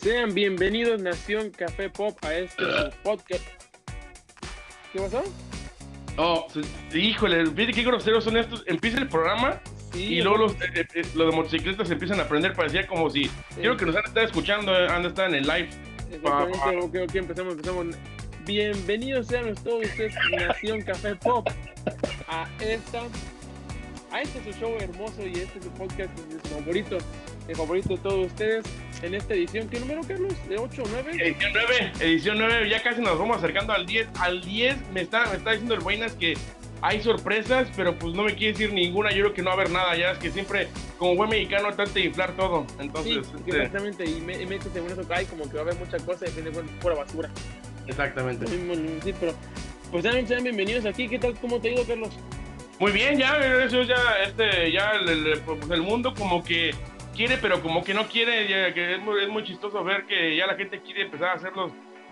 [0.00, 2.62] Sean bienvenidos, Nación Café Pop, a este
[3.02, 3.42] podcast.
[4.92, 5.24] ¿Qué pasó?
[6.16, 6.46] Oh,
[6.94, 8.62] híjole, fíjate qué groseros son estos.
[8.68, 9.60] Empieza el programa
[9.94, 12.52] y luego los, eh, eh, los de motociclistas empiezan a aprender.
[12.52, 13.28] Parecía como si.
[13.56, 15.68] Quiero que nos han estado escuchando, eh, han estado en el live.
[16.12, 17.86] Exactamente, ok, ok, empezamos, empezamos.
[18.44, 21.48] Bienvenidos sean todos ustedes, Nación Café Pop,
[22.28, 23.02] a esta.
[24.12, 26.10] A este su show hermoso y este es su podcast
[26.48, 26.96] favorito,
[27.46, 28.64] el favorito de todos ustedes
[29.02, 29.68] en esta edición.
[29.68, 30.34] ¿Qué número, Carlos?
[30.48, 31.12] ¿De 8 o 9?
[31.12, 34.08] Edición 9, edición 9, ya casi nos vamos acercando al 10.
[34.20, 36.36] Al 10 me está, me está diciendo el Buenas que
[36.80, 39.10] hay sorpresas, pero pues no me quiere decir ninguna.
[39.10, 39.96] Yo creo que no va a haber nada.
[39.96, 42.66] Ya es que siempre, como buen mexicano, trata de inflar todo.
[42.78, 43.50] Entonces, sí, este...
[43.50, 44.04] exactamente.
[44.04, 46.50] Y me, me según eso cae como que va a haber mucha cosa y de
[46.50, 47.30] pura basura.
[47.86, 48.46] Exactamente.
[48.46, 49.34] Sí, pero
[49.90, 51.08] pues sean, sean bienvenidos aquí.
[51.08, 51.34] ¿Qué tal?
[51.40, 52.10] ¿Cómo te digo, Carlos?
[52.78, 56.72] Muy bien, ya, eso ya, este, ya el, pues el mundo como que
[57.18, 60.46] quiere, pero como que no quiere, que es muy, es muy, chistoso ver que ya
[60.46, 61.52] la gente quiere empezar a hacer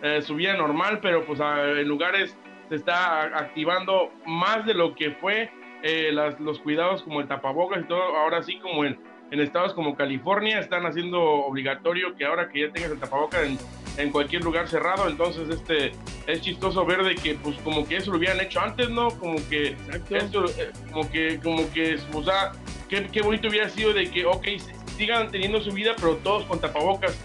[0.02, 2.36] eh, su vida normal, pero pues en lugares
[2.68, 5.48] se está activando más de lo que fue
[5.84, 8.98] eh, las, los cuidados como el tapabocas y todo, ahora sí como en,
[9.30, 13.58] en estados como California están haciendo obligatorio que ahora que ya tengas el tapabocas en,
[13.98, 15.92] en cualquier lugar cerrado, entonces este
[16.26, 19.10] es chistoso ver de que pues como que eso lo hubieran hecho antes, ¿no?
[19.10, 19.76] Como que
[20.10, 22.50] esto, eh, como que como que o sea,
[22.88, 24.48] qué, qué bonito hubiera sido de que ok,
[24.96, 27.16] sigan teniendo su vida, pero todos con tapabocas.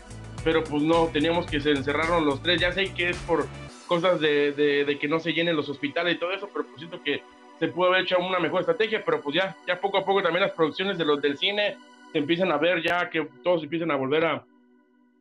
[0.44, 2.60] Pero pues no, teníamos que se encerraron los tres.
[2.60, 3.48] Ya sé que es por
[3.88, 7.02] cosas de, de, que no se llenen los hospitales y todo eso, pero pues siento
[7.04, 7.22] que
[7.60, 10.44] se pudo haber hecho una mejor estrategia, pero pues ya, ya poco a poco también
[10.44, 11.76] las producciones de los del cine
[12.12, 14.46] se empiezan a ver ya que todos empiezan a volver a,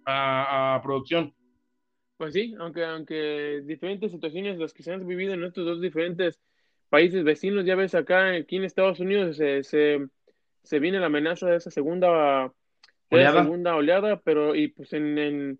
[0.06, 1.34] a, producción.
[2.16, 6.40] Pues sí, aunque, aunque diferentes situaciones las que se han vivido en estos dos diferentes
[6.88, 10.06] países vecinos, ya ves acá aquí en Estados Unidos se, se
[10.62, 12.52] se viene la amenaza de esa segunda
[13.10, 15.58] oleada, segunda oleada pero y pues en, en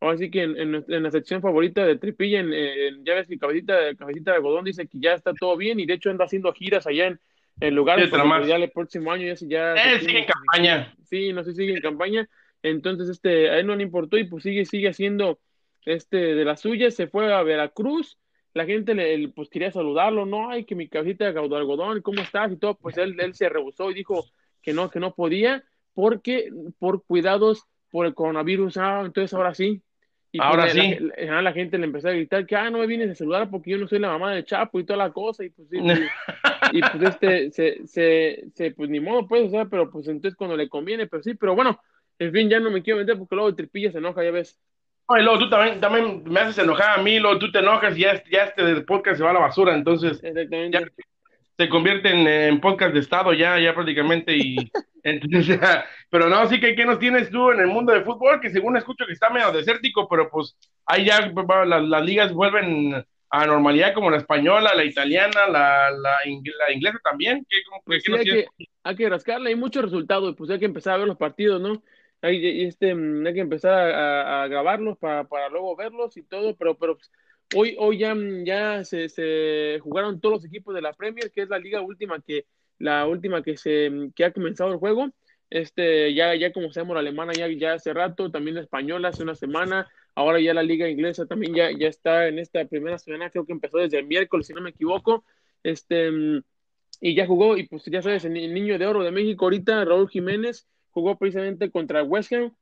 [0.00, 3.94] ahora sí que en, en, la sección favorita de Tripilla, en, ya ves que cabecita,
[3.96, 6.86] cabecita de algodón dice que ya está todo bien y de hecho anda haciendo giras
[6.86, 7.20] allá en,
[7.60, 10.94] en lugares ya el próximo año ya, ya eh, sigue en campaña.
[11.04, 12.28] Sí, no sé, sigue en campaña.
[12.62, 15.40] Entonces, este, a él no le importó y pues sigue, sigue haciendo
[15.84, 18.18] este de las suyas, se fue a Veracruz,
[18.54, 22.52] la gente le, pues quería saludarlo, no, ay, que mi cabecita de algodón, ¿cómo estás?
[22.52, 24.24] Y todo, pues él, él se rehusó y dijo
[24.62, 25.64] que no, que no podía,
[25.94, 29.82] porque por cuidados por el coronavirus, ah, entonces ahora sí.
[30.30, 30.98] Y ahora pues, sí.
[31.16, 33.70] La, la, gente le empezó a gritar que, ah, no me vienes a saludar porque
[33.70, 35.80] yo no soy la mamá del Chapo y toda la cosa, y pues pues,
[36.72, 40.36] y pues este, se, se, se, pues ni modo, pues, o sea, pero pues entonces
[40.36, 41.80] cuando le conviene, pero sí, pero bueno,
[42.18, 44.58] en fin, ya no me quiero meter porque luego el tripilla se enoja, ya ves.
[45.08, 47.96] No, y luego tú también, también me haces enojar a mí, luego tú te enojas
[47.96, 50.20] y ya, ya este podcast se va a la basura, entonces.
[50.22, 50.82] Ya
[51.58, 54.56] se convierte en, en, podcast de estado ya, ya prácticamente y
[55.02, 58.40] entonces ya, pero no, sí que ¿qué nos tienes tú en el mundo de fútbol?
[58.40, 61.32] Que según escucho que está medio desértico, pero pues ahí ya
[61.66, 66.98] las, las ligas vuelven a normalidad como la española, la italiana, la, la, la inglesa
[67.02, 67.44] también.
[67.48, 68.46] ¿Qué, cómo, pues sí, hay, que,
[68.84, 71.82] hay que rascarle, hay muchos resultados, pues hay que empezar a ver los partidos, ¿no?
[72.20, 76.76] Hay, este, hay que empezar a, a grabarlos para, para luego verlos y todo, pero,
[76.76, 77.10] pero pues,
[77.54, 78.14] Hoy, hoy ya,
[78.44, 82.20] ya se, se, jugaron todos los equipos de la Premier, que es la liga última
[82.20, 82.44] que,
[82.78, 85.08] la última que se que ha comenzado el juego.
[85.48, 89.22] Este, ya, ya como sabemos, la alemana ya, ya hace rato, también la española hace
[89.22, 93.30] una semana, ahora ya la liga inglesa también ya, ya está en esta primera semana,
[93.30, 95.24] creo que empezó desde el miércoles, si no me equivoco.
[95.62, 96.10] Este,
[97.00, 100.10] y ya jugó, y pues ya sabes, el niño de oro de México ahorita, Raúl
[100.10, 102.54] Jiménez, jugó precisamente contra West Ham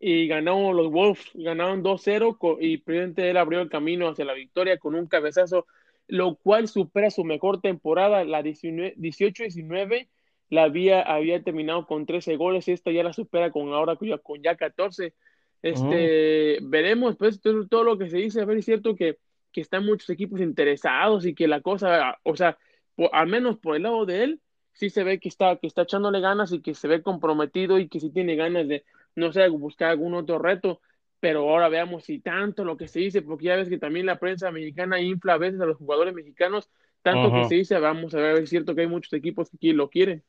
[0.00, 4.78] y ganó los Wolves, ganaron 2-0 y presidente él abrió el camino hacia la victoria
[4.78, 5.66] con un cabezazo,
[6.06, 10.08] lo cual supera su mejor temporada, la 18-19
[10.48, 14.54] la había, había terminado con 13 goles, esta ya la supera con ahora con ya
[14.54, 15.14] 14.
[15.62, 19.18] Este, veremos pues todo, todo, lo que se dice, a ver, es cierto que,
[19.50, 22.56] que están muchos equipos interesados y que la cosa, o sea,
[23.12, 24.40] al menos por el lado de él,
[24.76, 27.88] sí se ve que está, que está echándole ganas y que se ve comprometido y
[27.88, 28.84] que sí tiene ganas de,
[29.14, 30.80] no sé, buscar algún otro reto,
[31.18, 34.18] pero ahora veamos si tanto lo que se dice, porque ya ves que también la
[34.18, 36.70] prensa mexicana infla a veces a los jugadores mexicanos,
[37.02, 39.88] tanto que se dice, vamos a ver, es cierto que hay muchos equipos que lo
[39.88, 40.22] quieren.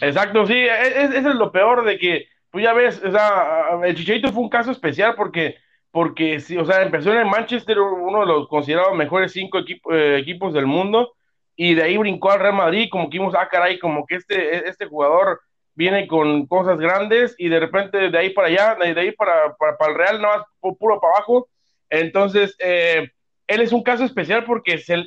[0.00, 4.32] Exacto, sí, eso es, lo peor de que, pues ya ves, o sea, el Chicharito
[4.32, 5.56] fue un caso especial porque,
[5.90, 9.58] porque sí, o sea, empezó en el Manchester, uno de los considerados mejores cinco
[9.92, 11.14] eh, equipos del mundo,
[11.60, 14.68] y de ahí brincó al Real Madrid, como que vimos, ah, caray, como que este,
[14.68, 15.40] este jugador
[15.74, 19.76] viene con cosas grandes y de repente de ahí para allá, de ahí para, para,
[19.76, 21.48] para el Real, nada más puro para abajo.
[21.90, 23.10] Entonces, eh,
[23.48, 25.04] él es un caso especial porque se,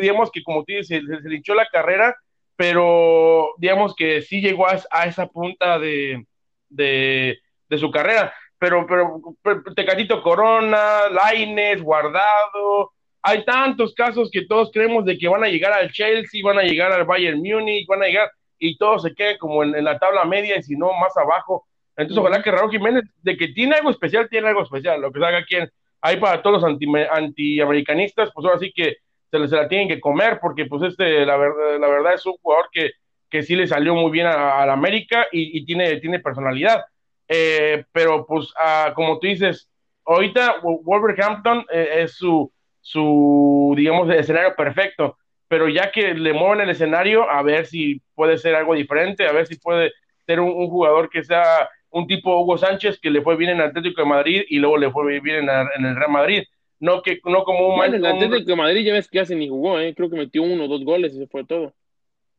[0.00, 2.16] digamos que como tú dices, se, se, hinchó la carrera,
[2.54, 6.24] pero digamos que sí llegó a, a esa punta de,
[6.68, 8.32] de, de, su carrera.
[8.60, 12.92] pero, pero, Tecatito Corona, Laines, Guardado,
[13.28, 16.62] hay tantos casos que todos creemos de que van a llegar al Chelsea, van a
[16.62, 20.24] llegar al Bayern Múnich, van a llegar y todo se quede como en, la tabla
[20.24, 21.66] media y si no más abajo.
[21.96, 25.00] Entonces, ojalá que Raúl Jiménez, de que tiene algo especial, tiene algo especial.
[25.00, 25.70] Lo que haga quien,
[26.00, 28.96] hay para todos los anti, antiamericanistas, pues ahora sí que
[29.30, 32.34] se, les, la tienen que comer, porque pues este, la, verdad, la verdad es un
[32.40, 32.92] jugador que,
[33.28, 36.82] que sí le salió muy bien a, la América y, tiene, tiene personalidad.
[37.28, 39.70] Eh, pero pues, ah, como tú dices,
[40.06, 42.50] ahorita Wolverhampton eh, es su,
[42.88, 48.38] su, digamos, escenario perfecto, pero ya que le mueven el escenario, a ver si puede
[48.38, 49.92] ser algo diferente, a ver si puede
[50.24, 54.00] ser un, jugador que sea un tipo Hugo Sánchez que le fue bien en Atlético
[54.00, 56.44] de Madrid y luego le fue bien en, el Real Madrid.
[56.80, 59.36] No, que, no como un bueno, en el Atlético de Madrid ya ves que hace
[59.36, 59.92] ni jugó, ¿eh?
[59.94, 61.74] creo que metió uno o dos goles y se fue todo.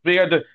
[0.01, 0.45] Fíjate,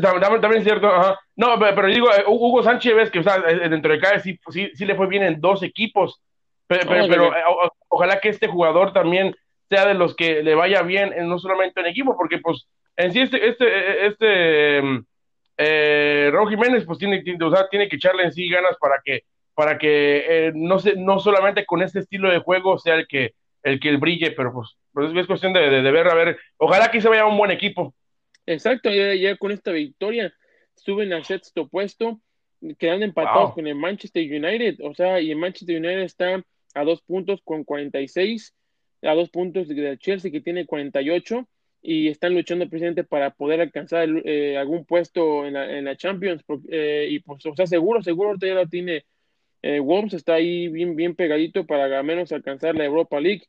[0.00, 0.90] también, es cierto,
[1.36, 4.40] No, pero, digo, eh, Hugo Sánchez, ves que o sea, eh, dentro de cada sí,
[4.48, 6.20] sí, sí, le fue bien en dos equipos,
[6.66, 7.42] pero, pero, eh,
[7.96, 9.34] ojalá que este jugador también
[9.70, 13.20] sea de los que le vaya bien, no solamente en equipo, porque pues en sí
[13.22, 14.78] este, este, este
[15.56, 19.22] eh, Raúl Jiménez pues tiene, o sea, tiene que echarle en sí ganas para que,
[19.54, 23.32] para que no, se, no solamente con este estilo de juego sea el que,
[23.62, 27.00] el que brille, pero pues, pues es cuestión de, de, ver, a ver, ojalá que
[27.00, 27.94] se vaya a un buen equipo.
[28.44, 30.32] Exacto, ya, con esta victoria
[30.74, 32.20] suben al sexto puesto,
[32.78, 36.42] quedando empatados con el Manchester United, o sea, y el Manchester United está
[36.76, 38.54] a dos puntos con 46,
[39.02, 41.48] a dos puntos de Chelsea que tiene 48
[41.82, 46.42] y están luchando precisamente para poder alcanzar eh, algún puesto en la, en la Champions
[46.70, 49.04] eh, y pues o sea seguro seguro ahorita ya lo tiene
[49.62, 53.42] eh, Wolves está ahí bien bien pegadito para al menos alcanzar la Europa League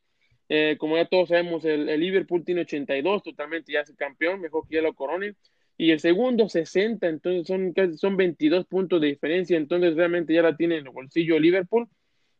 [0.48, 4.76] eh, como ya todos sabemos, el, Liverpool tiene 82, totalmente ya es campeón, mejor que
[4.76, 5.36] ya lo coronen.
[5.76, 10.56] Y el segundo 60, entonces son, son 22 puntos de diferencia, entonces realmente ya la
[10.56, 11.88] tiene en el bolsillo Liverpool.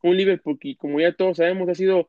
[0.02, 2.08] Un Liverpool que, como ya todos sabemos, ha sido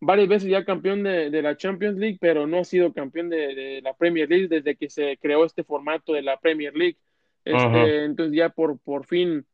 [0.00, 3.94] varias veces ya campeón de, la Champions League, pero no ha sido campeón de, la
[3.94, 6.96] Premier League desde que se creó este formato de la Premier League.
[7.44, 9.46] Este, entonces ya por, por fin,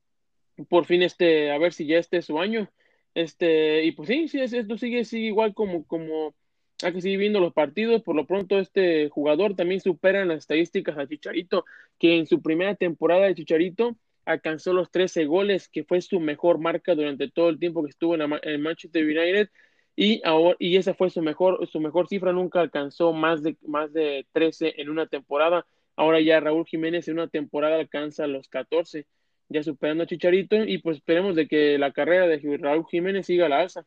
[0.69, 2.71] por fin este, a ver si ya este es su año.
[3.15, 6.35] Este, y pues sí, sí, esto sigue, sigue igual como, como
[6.83, 8.03] hay que seguir viendo los partidos.
[8.03, 11.65] Por lo pronto, este jugador también supera en las estadísticas a Chicharito,
[11.99, 13.97] que en su primera temporada de Chicharito
[14.27, 18.15] alcanzó los 13 goles, que fue su mejor marca durante todo el tiempo que estuvo
[18.15, 19.49] en, en Manchester United.
[19.97, 23.93] Y, ahora, y esa fue su mejor, su mejor cifra, nunca alcanzó más de, más
[23.95, 25.65] de 13 en una temporada.
[25.97, 29.07] Ahora ya Raúl Jiménez en una temporada alcanza los 14
[29.49, 33.47] ya superando a Chicharito y pues esperemos de que la carrera de Raúl Jiménez siga
[33.47, 33.85] a la alza.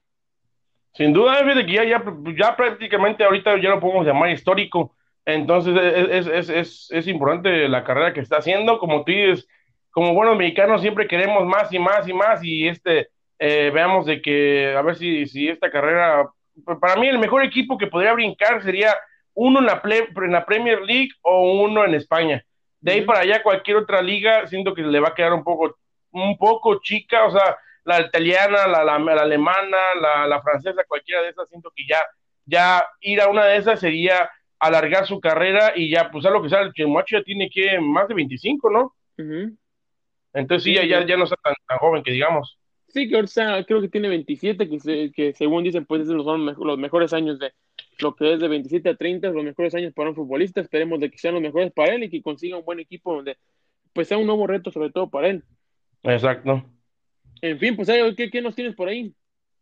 [0.94, 2.03] Sin duda, de que ya, ya,
[2.36, 7.83] ya, prácticamente ahorita ya lo podemos llamar histórico, entonces es, es, es, es, importante la
[7.83, 9.47] carrera que está haciendo, como tú dices,
[9.91, 13.09] como buenos mexicanos siempre queremos más y más y más y este,
[13.39, 16.30] eh, veamos de que, a ver si, si esta carrera,
[16.81, 18.95] para mí el mejor equipo que podría brincar sería
[19.33, 22.44] uno en la, en la Premier League o uno en España.
[22.81, 25.77] De ahí para allá, cualquier otra liga, siento que le va a quedar un poco,
[26.12, 31.30] un poco chica, o sea, la italiana, la, la, alemana, la, la, francesa, cualquiera de
[31.30, 32.00] esas, siento que ya,
[32.45, 36.41] ya ir a una de esas sería alargar su carrera y ya, pues a lo
[36.41, 38.94] que sea, el macho ya tiene que más de 25, ¿no?
[40.33, 42.57] Entonces sí, ya, ya, no está tan, tan, joven que digamos.
[42.88, 47.13] Sí, que ahorita creo que tiene 27, que, que según dicen, pues son los mejores
[47.13, 47.51] años de,
[48.00, 50.62] lo que es de 27 a 30, los mejores años para un futbolista.
[50.62, 53.38] Esperemos de que sean los mejores para él y que consiga un buen equipo donde
[53.93, 55.43] pues sea un nuevo reto sobre todo para él.
[56.03, 56.63] Exacto.
[57.41, 59.13] En fin, pues ¿qué, qué nos tienes por ahí?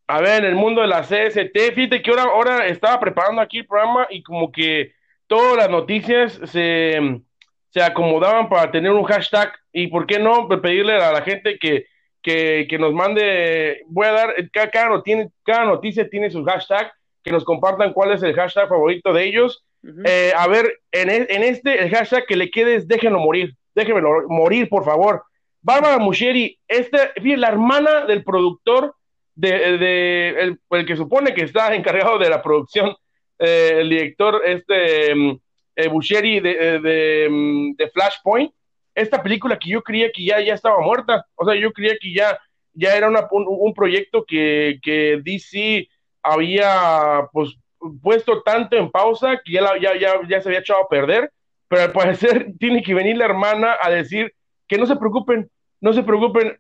[0.08, 3.60] A ver, en el mundo de la CST, fíjate que ahora, ahora estaba preparando aquí
[3.60, 4.94] el programa y como que
[5.28, 7.22] todas las noticias se,
[7.70, 11.86] se acomodaban para tener un hashtag y por qué no pedirle a la gente que,
[12.24, 15.04] que, que nos mande, voy a dar, cada, cada,
[15.44, 16.92] cada noticia tiene su hashtag
[17.24, 19.64] que nos compartan cuál es el hashtag favorito de ellos.
[20.04, 23.54] Eh, a ver, en, e, en, este, el hashtag que le quede es déjenlo morir,
[23.76, 25.24] déjenmelo morir, por favor.
[25.62, 28.96] Bárbara Musheri, este, la hermana del productor,
[29.36, 32.96] de, de el, que supone que está encargado de la producción,
[33.38, 35.40] eh, el director este mm,
[35.76, 38.52] eh, Busheri de, de, mm, de, Flashpoint,
[38.98, 42.12] esta película que yo creía que ya, ya estaba muerta, o sea, yo creía que
[42.12, 42.38] ya,
[42.74, 45.88] ya era una, un, un, proyecto que, que DC
[46.24, 47.56] había pues
[48.02, 51.32] puesto tanto en pausa que ya, ya, ya, ya se había echado a perder,
[51.68, 54.34] pero al parecer tiene que venir la hermana a decir
[54.68, 55.48] que no se preocupen,
[55.80, 56.58] no se preocupen,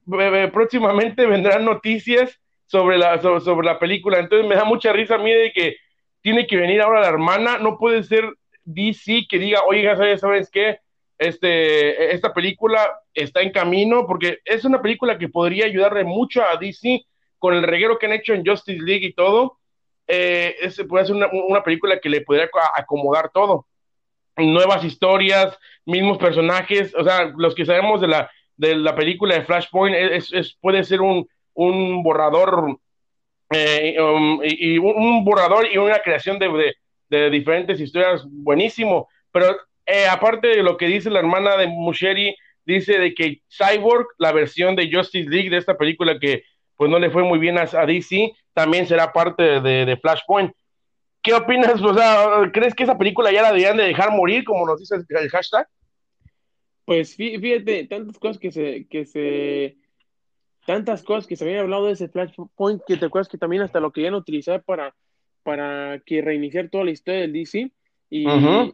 [0.53, 5.34] próximamente vendrán noticias sobre la, sobre, la película, entonces me da mucha risa a mí
[5.34, 5.77] de que
[6.22, 8.25] tiene que venir ahora la hermana, no puede ser
[8.63, 10.79] DC que diga, oiga, ¿sabes, ¿sabes qué?
[11.17, 16.57] Este, esta película está en camino porque es una película que podría ayudarle mucho a
[16.57, 17.05] DC
[17.39, 19.57] con el reguero que han hecho en Justice League y todo.
[20.07, 20.55] Eh,
[20.88, 23.67] puede ser una, una, película que le podría acomodar todo.
[24.38, 29.45] Nuevas historias, mismos personajes, o sea, los que sabemos de la, de la película de
[29.45, 32.79] Flashpoint es, es puede ser un, un borrador
[33.50, 36.75] eh, um, y, un borrador y una creación de,
[37.09, 39.07] de, diferentes historias buenísimo.
[39.31, 39.57] Pero
[39.88, 44.34] eh, aparte de lo que dice la hermana de Musheri, dice de que Cyborg, la
[44.34, 46.44] versión de Justice League de esta película que
[46.75, 50.51] pues no le fue muy bien a, DC, también será parte de, Flashpoint.
[51.24, 51.82] ¿Qué opinas?
[51.82, 54.96] O sea, ¿crees que esa película ya la deberían de dejar morir, como nos dice
[54.96, 55.67] el hashtag?
[56.86, 59.77] Pues fíjate, tantas cosas que se, que se
[60.65, 63.79] tantas cosas que se habían hablado de ese Flashpoint que te acuerdas que también hasta
[63.79, 64.94] lo querían utilizar para,
[65.44, 67.72] para que reiniciar toda la historia del DC
[68.09, 68.25] y,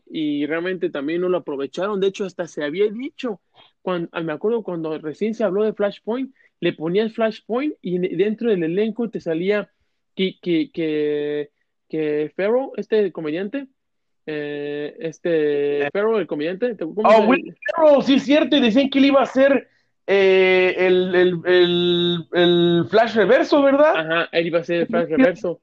[0.10, 2.00] y realmente también no lo aprovecharon.
[2.00, 3.42] De hecho, hasta se había dicho,
[3.82, 8.64] cuando, me acuerdo cuando recién se habló de Flashpoint, le ponías Flashpoint y dentro del
[8.64, 9.70] elenco te salía
[10.16, 11.50] que, que, que,
[11.90, 13.68] que Ferro, este comediante,
[14.26, 16.78] eh, este Ferro, el comediante.
[16.82, 19.68] Oh, Will Ferro, sí es cierto, y decían que él iba a ser
[20.06, 23.96] eh, el, el, el, el, Flash Reverso, ¿verdad?
[23.96, 25.62] Ajá, él iba a ser el Flash Reverso.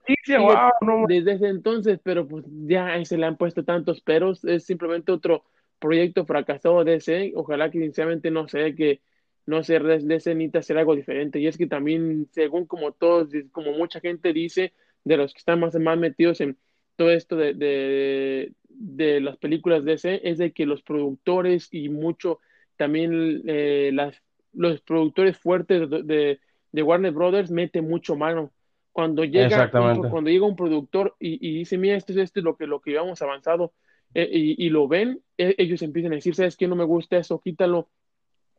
[1.09, 5.45] Desde ese entonces, pero pues ya se le han puesto tantos peros, es simplemente otro
[5.79, 9.01] proyecto fracasado de ese, ojalá que sinceramente no sé que
[9.47, 13.31] no se de ese necesita hacer algo diferente, y es que también, según como todos,
[13.53, 14.73] como mucha gente dice,
[15.05, 16.57] de los que están más, más metidos en
[16.97, 21.89] todo esto de, de, de las películas de ese, es de que los productores y
[21.89, 22.39] mucho
[22.77, 26.41] también eh, las los productores fuertes de,
[26.73, 28.53] de, Warner Brothers mete mucho mano.
[28.93, 32.67] Cuando llega, cuando llega un productor y, y, dice, mira, esto es esto lo que,
[32.67, 33.73] lo que íbamos avanzado,
[34.15, 36.67] eh, y, y, lo ven, e, ellos empiezan a decir, ¿sabes qué?
[36.67, 37.89] No me gusta eso, quítalo,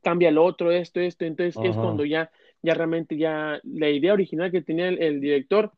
[0.01, 1.25] cambia lo otro, esto, esto.
[1.25, 2.31] Entonces es cuando ya,
[2.61, 5.71] ya realmente ya la idea original que tenía el, director,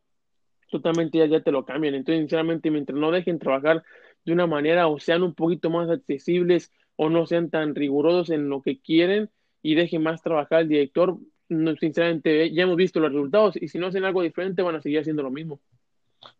[0.70, 1.96] totalmente ya, ya te lo cambian.
[1.96, 3.84] Entonces, sinceramente, mientras no dejen trabajar
[4.25, 8.50] de una manera o sean un poquito más accesibles o no sean tan rigurosos en
[8.50, 9.29] lo que quieren,
[9.63, 11.17] y deje más trabajar al director,
[11.79, 15.00] sinceramente ya hemos visto los resultados y si no hacen algo diferente van a seguir
[15.00, 15.60] haciendo lo mismo.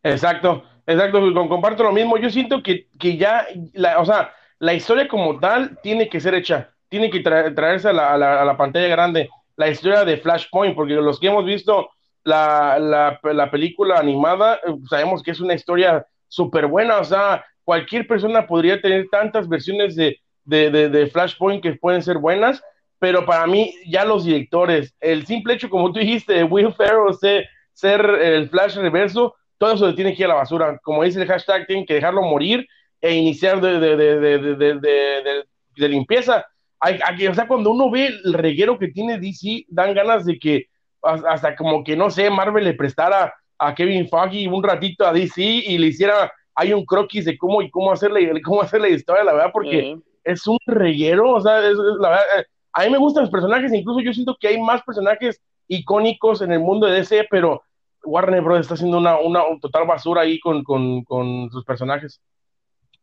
[0.04, 2.18] Exacto, exacto, comparto lo mismo.
[2.18, 6.36] Yo siento que, que ya, la, o sea, la historia como tal tiene que ser
[6.36, 10.94] hecha, tiene que traerse a la, a, la, pantalla grande la historia de Flashpoint, porque
[10.94, 11.90] los que hemos visto
[12.24, 18.08] la, la película animada, eh, sabemos que es una historia súper buena, o sea, cualquier
[18.08, 22.64] persona podría tener tantas versiones de, de, de Flashpoint que pueden ser buenas,
[23.04, 27.14] pero para mí ya los directores, el simple hecho, como tú dijiste, de Will Ferrell
[27.14, 30.80] ser, ser el Flash reverso, todo eso le tiene que ir a la basura.
[30.82, 32.66] Como dice el hashtag, tienen que dejarlo morir
[33.02, 35.44] e iniciar de, de, de,
[35.76, 36.46] de limpieza.
[36.80, 40.68] Hay, o sea, cuando uno ve el reguero que tiene DC, dan ganas de que
[41.02, 45.42] hasta como que, no sé, Marvel le prestara a Kevin Feige un ratito a DC
[45.44, 49.26] y le hiciera, hay un croquis de cómo y cómo hacerle, cómo hacer la historia,
[49.26, 52.98] la verdad, porque es un reguero, o sea, es, la verdad, eh, a mí me
[52.98, 57.00] gustan los personajes, incluso yo siento que hay más personajes icónicos en el mundo de
[57.00, 57.64] DC, pero
[58.04, 58.62] Warner Bros.
[58.62, 62.22] está haciendo una, una total basura ahí con, con, sus personajes.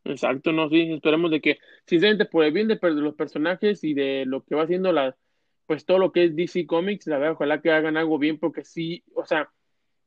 [0.04, 4.24] Exacto, no, sí, esperemos de que, sinceramente, por el bien de los personajes y de
[4.26, 5.16] lo que va haciendo la,
[5.66, 8.64] pues todo lo que es DC Comics, la verdad, ojalá que hagan algo bien, porque
[8.64, 9.50] sí, o sea,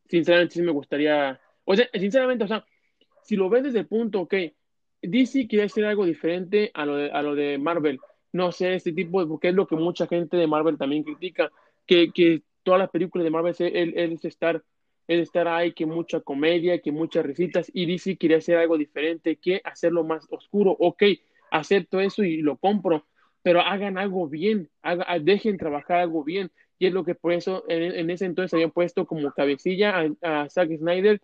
[0.10, 2.66] sinceramente sí me gustaría, o sea, sinceramente, o sea,
[3.24, 4.34] si lo ves desde el punto, ok,
[5.02, 8.00] DC quiere hacer algo diferente a lo de, a lo de Marvel,
[8.34, 11.52] no sé, este tipo de, porque es lo que mucha gente de Marvel también critica,
[11.86, 14.64] que, que todas las películas de Marvel es, estar,
[15.08, 19.38] es estar ahí, que mucha comedia, que muchas risitas, y DC quiere hacer algo diferente,
[19.38, 21.04] que hacerlo más oscuro, ok,
[21.52, 23.06] acepto eso y lo compro,
[23.44, 24.70] pero hagan algo bien,
[25.22, 29.06] dejen trabajar algo bien, y es lo que por eso en, ese entonces habían puesto
[29.06, 31.22] como cabecilla a, Zack Snyder,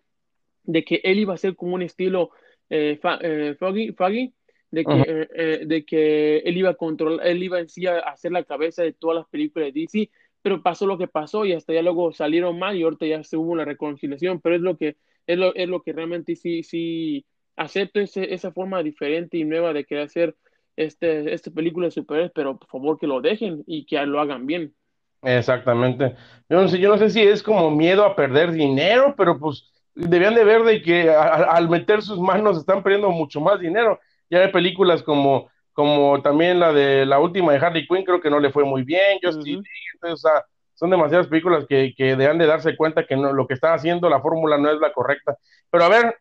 [0.62, 2.30] de que él iba a ser como un estilo
[2.68, 4.32] eh, eh foggy, foggy
[4.70, 7.98] de que, eh, eh, de que él iba a controlar, él iba en sí a
[7.98, 10.10] hacer la cabeza de todas las películas de DC,
[10.42, 13.36] pero pasó lo que pasó y hasta ya luego salieron mal y ahorita ya se
[13.36, 14.96] hubo una reconciliación, pero es lo que,
[15.26, 19.72] es lo, es lo que realmente sí, sí acepto ese, esa forma diferente y nueva
[19.72, 20.36] de querer hacer
[20.76, 24.46] este, este película de superhéroes, pero por favor que lo dejen y que lo hagan
[24.46, 24.74] bien.
[25.22, 26.14] Exactamente.
[26.48, 29.70] Yo no sé, yo no sé si es como miedo a perder dinero, pero pues
[29.94, 34.00] debían de ver de que al meter sus manos están perdiendo mucho más dinero
[34.30, 38.30] ya hay películas como, como también la de la última de Harley Quinn, creo que
[38.30, 39.64] no le fue muy bien, yo entonces,
[40.02, 40.44] o sea,
[40.80, 44.08] son demasiadas películas que, que deben de darse cuenta que no, lo que están haciendo
[44.08, 45.36] la fórmula no es la correcta.
[45.70, 46.16] Pero a ver,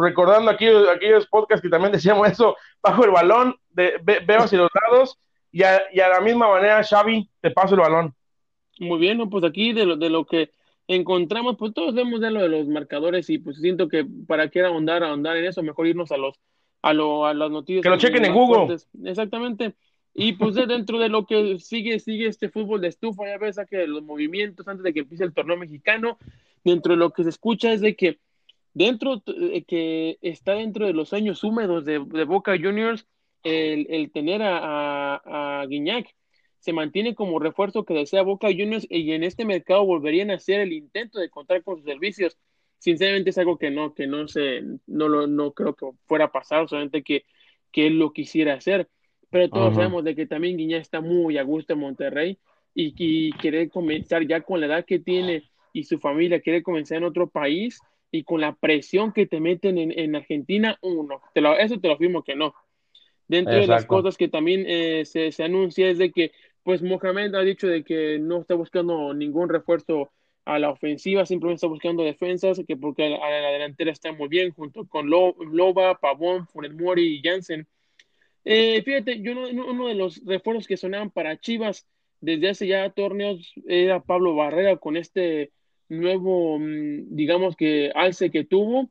[0.00, 4.70] recordando aquí aquellos podcasts que también decíamos eso, bajo el balón, de, veo hacia los
[4.82, 5.18] lados
[5.50, 8.14] y a, y a, la misma manera, Xavi, te paso el balón.
[8.78, 10.50] Muy bien, pues aquí de lo, de lo que
[10.88, 14.62] encontramos, pues todos vemos de lo de los marcadores y pues siento que para qué
[14.62, 16.40] ahondar, ahondar en eso, mejor irnos a los
[16.82, 17.82] a, lo, a las noticias.
[17.82, 18.76] Que lo chequen en Google.
[19.04, 19.74] Exactamente.
[20.14, 23.86] Y pues dentro de lo que sigue, sigue este fútbol de estufa, ya ves que
[23.86, 26.18] los movimientos antes de que empiece el torneo mexicano,
[26.64, 28.18] dentro de lo que se escucha es de que
[28.74, 33.06] dentro, eh, que está dentro de los sueños húmedos de, Boca Juniors,
[33.42, 36.14] el, el tener a, a, a, Guiñac
[36.58, 40.60] se mantiene como refuerzo que desea Boca Juniors y en este mercado volverían a hacer
[40.60, 42.38] el intento de contar con sus servicios.
[42.82, 46.32] Sinceramente es algo que no, que no sé, no lo, no creo que fuera a
[46.32, 47.24] pasar, solamente que,
[47.70, 48.88] que él lo quisiera hacer.
[49.30, 52.38] Pero todos sabemos de que también Guiñá está muy a gusto en Monterrey
[52.74, 57.04] y, quiere comenzar ya con la edad que tiene y su familia quiere comenzar en
[57.04, 57.78] otro país
[58.10, 61.94] y con la presión que te meten en, Argentina, uno, te lo, eso te lo
[61.94, 62.52] afirmo que no.
[63.28, 66.32] Dentro de las cosas que también eh, se, se, anuncia es de que,
[66.64, 70.10] pues Mohamed ha dicho de que no está buscando ningún refuerzo
[70.44, 74.52] a la ofensiva, simplemente está buscando defensas, que porque a la, delantera está muy bien,
[74.52, 77.66] junto con Loba, Pavón, Funes Mori y Jansen
[78.44, 81.86] eh, fíjate, yo uno de los refuerzos que sonaban para Chivas
[82.20, 85.52] desde hace ya torneos era Pablo Barrera con este
[85.88, 88.90] nuevo, mm, digamos que alce que tuvo,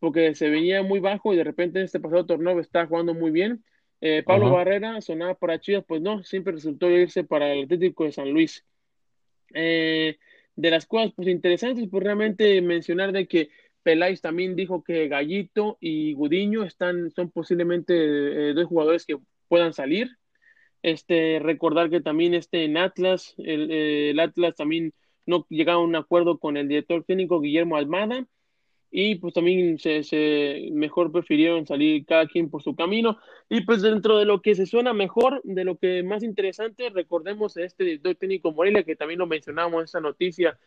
[0.00, 3.30] porque se venía muy bajo y de repente en este pasado torneo está jugando muy
[3.30, 3.64] bien.
[4.00, 8.12] Eh, Pablo Barrera sonaba para Chivas, pues no, siempre resultó irse para el Atlético de
[8.12, 8.64] San Luis.
[9.54, 10.18] Eh,
[10.58, 13.48] de las cosas pues interesantes, pues realmente mencionar de que
[13.84, 19.72] Peláez también dijo que Gallito y Gudiño están, son posiblemente eh, dos jugadores que puedan
[19.72, 20.08] salir.
[20.82, 24.92] Este, recordar que también este, en Atlas, el, eh, Atlas también
[25.26, 28.26] no llegaba a un acuerdo con el director técnico Guillermo Almada
[28.90, 33.18] y pues también se, se, mejor prefirieron salir cada quien por su camino.
[33.48, 37.56] Y pues dentro de lo que se suena mejor, de lo que más interesante, recordemos
[37.56, 40.58] a este director técnico Morelia que también lo mencionamos en esa noticia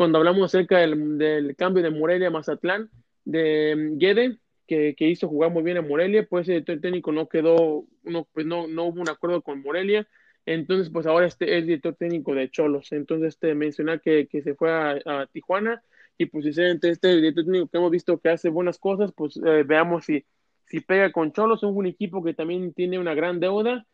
[0.00, 2.88] cuando hablamos acerca del, cambio de Morelia a Mazatlán,
[3.26, 8.26] de Guede, que, hizo jugar muy bien a Morelia, pues el técnico no quedó, no,
[8.32, 10.08] pues no, no hubo un acuerdo con Morelia,
[10.46, 14.72] entonces pues ahora este es director técnico de Cholos, entonces este mencionar que, se fue
[14.72, 15.82] a, Tijuana
[16.20, 19.62] y pues sinceramente este director técnico que hemos visto que hace buenas cosas, pues eh,
[19.66, 20.22] veamos si,
[20.66, 23.86] si pega con Cholos, es un equipo que también tiene una gran deuda,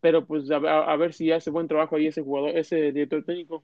[0.00, 3.62] pero pues a ver si hace buen trabajo ahí ese jugador, ese director técnico.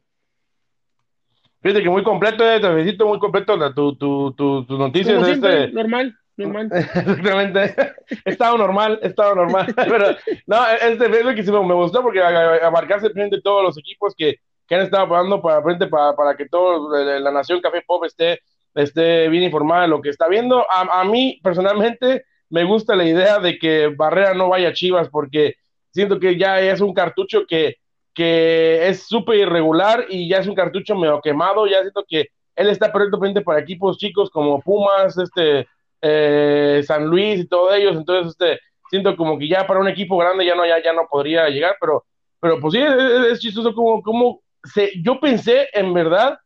[1.60, 5.26] Fíjate que muy completo, eh, felicito, muy completo tu, tu, tu, tus noticias.
[5.26, 5.72] este...
[5.72, 6.70] Normal, normal.
[6.72, 7.74] Exactamente.
[8.26, 9.74] estado normal, estado normal.
[9.76, 13.76] Pero, no, este es lo que sí me gustó porque abarcarse frente a todos los
[13.76, 17.82] equipos que, que han estado apoyando para frente para, para que toda la nación Café
[17.86, 18.40] Pop esté,
[18.74, 20.64] esté bien informada de lo que está viendo.
[20.70, 25.08] A, a mí, personalmente, me gusta la idea de que Barrera no vaya a Chivas
[25.08, 25.54] porque
[25.90, 27.76] siento que ya es un cartucho que
[28.14, 32.68] que es súper irregular y ya es un cartucho medio quemado, ya siento que él
[32.70, 35.66] está perfectamente para equipos chicos como Pumas, este,
[36.00, 40.16] eh, San Luis y todos ellos, entonces este, siento como que ya para un equipo
[40.16, 42.04] grande ya no, ya, ya no podría llegar, pero,
[42.38, 46.38] pero pues sí, es, chistoso como, como se, yo pensé en verdad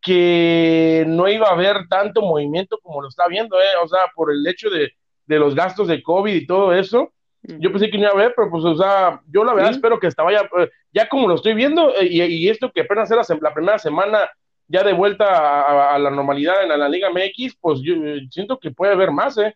[0.00, 4.30] que no iba a haber tanto movimiento como lo está viendo, eh, o sea, por
[4.30, 4.92] el hecho de,
[5.26, 8.34] de los gastos de COVID y todo eso, yo pensé que no iba a haber,
[8.36, 11.36] pero pues, o sea, yo la verdad espero que estaba ya, eh, ya como lo
[11.36, 14.28] estoy viendo, eh, y, esto que apenas era la, primera semana
[14.66, 18.72] ya de vuelta a, la normalidad en la, Liga MX, pues yo eh, siento que
[18.72, 19.54] puede haber más, ¿eh?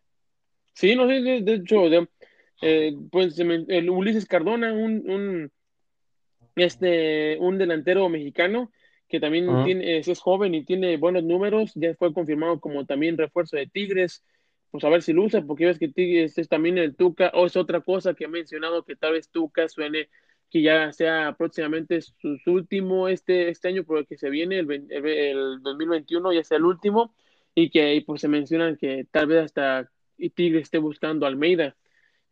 [0.72, 1.82] Sí, no sé, de, hecho,
[3.10, 5.52] pues el Ulises Cardona, un, un,
[6.64, 8.70] este, un delantero mexicano
[9.08, 13.56] que también tiene, es, joven y tiene buenos números, ya fue confirmado como también refuerzo
[13.56, 14.24] de Tigres,
[14.70, 17.56] pues a ver si luce, porque ves que este es también el Tuca, o es
[17.56, 20.08] otra cosa que he mencionado, que tal vez Tuca suene
[20.50, 24.70] que ya sea próximamente su, último este, este año, por el que se viene, el,
[24.90, 27.14] el, 2021 ya sea el último,
[27.54, 29.90] y que ahí pues se mencionan que tal vez hasta
[30.34, 31.76] Tigre esté buscando Almeida.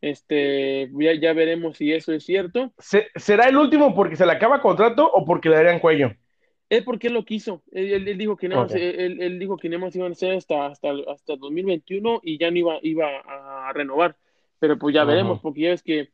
[0.00, 2.72] Este, ya, ya veremos si eso es cierto.
[2.78, 6.12] ¿Será el último porque se le acaba contrato o porque le darían cuello?
[6.68, 7.62] Es porque él lo quiso.
[7.72, 10.36] Él, él, dijo que nada más, él, él, dijo que nada más iban a ser
[10.36, 14.16] hasta, hasta, hasta 2021 y ya no iba, iba a renovar.
[14.58, 16.10] Pero pues ya veremos, porque ya ves que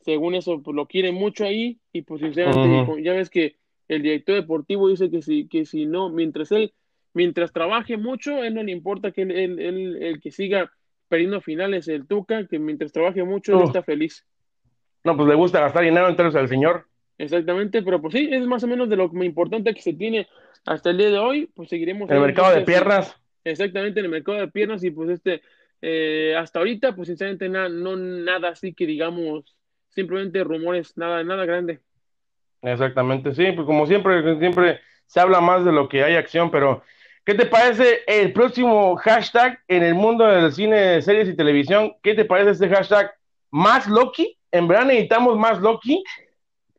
[0.00, 3.56] según eso pues lo quiere mucho ahí y pues sinceramente ya ves que
[3.88, 6.74] el director deportivo dice que si, que si no, mientras él,
[7.14, 10.70] mientras trabaje mucho, él no le importa que él, él, el que siga
[11.08, 14.24] perdiendo finales el Tuca, que mientras trabaje mucho él está feliz.
[15.04, 16.86] No, pues le gusta gastar dinero entonces al señor.
[17.18, 20.28] Exactamente, pero pues sí, es más o menos de lo importante que se tiene
[20.64, 22.08] hasta el día de hoy, pues seguiremos.
[22.10, 23.16] En el mercado de piernas.
[23.44, 25.42] Exactamente, en el mercado de piernas y pues este,
[25.80, 29.56] eh, hasta ahorita, pues sinceramente nada, no nada así que digamos,
[29.88, 31.80] simplemente rumores, nada, nada grande.
[32.62, 36.82] Exactamente, sí, pues como siempre, siempre se habla más de lo que hay acción, pero
[37.28, 41.92] ¿qué te parece el próximo hashtag en el mundo del cine, series y televisión?
[42.02, 43.12] ¿Qué te parece este hashtag?
[43.50, 44.34] ¿Más Loki?
[44.50, 46.02] ¿En verdad necesitamos más Loki?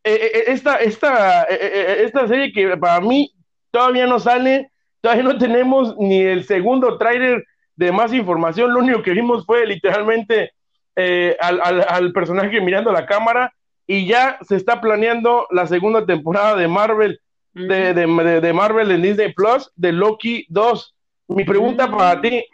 [0.03, 3.31] Eh, eh, esta, esta, esta serie que para mí
[3.69, 9.03] todavía no sale, todavía no tenemos ni el segundo trailer de más información, lo único
[9.03, 10.53] que vimos fue literalmente
[10.95, 13.53] eh, al, al, personaje mirando la cámara
[13.85, 17.21] y ya se está planeando la segunda temporada de Marvel,
[17.53, 20.95] de, de, Marvel en Disney Plus, de Loki 2.
[21.29, 22.45] Mi pregunta para ti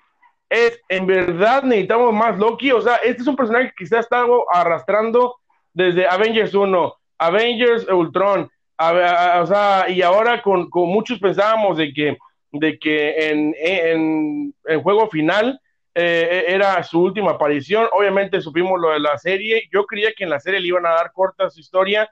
[0.49, 2.71] es, ¿en verdad necesitamos más Loki?
[2.71, 5.36] O sea, este es un personaje que ha estado arrastrando
[5.73, 12.17] desde Avengers 1, Avengers Ultron, o sea, y ahora con, con muchos pensábamos de que
[12.60, 15.60] de que en, en, en juego final
[15.93, 17.88] eh, era su última aparición.
[17.93, 19.67] Obviamente supimos lo de la serie.
[19.71, 22.10] Yo creía que en la serie le iban a dar corta su historia.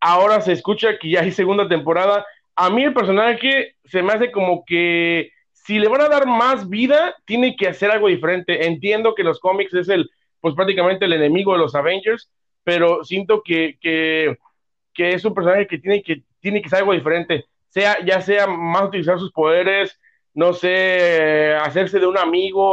[0.00, 2.24] Ahora se escucha que ya hay segunda temporada.
[2.56, 6.68] A mí el personaje se me hace como que si le van a dar más
[6.68, 8.66] vida, tiene que hacer algo diferente.
[8.66, 10.10] Entiendo que los cómics es el,
[10.40, 12.30] pues prácticamente el enemigo de los Avengers,
[12.64, 14.36] pero siento que, que,
[14.96, 18.88] es un personaje que tiene que, tiene que ser algo diferente sea, ya sea más
[18.88, 19.98] utilizar sus poderes,
[20.34, 22.72] no sé, hacerse de un amigo,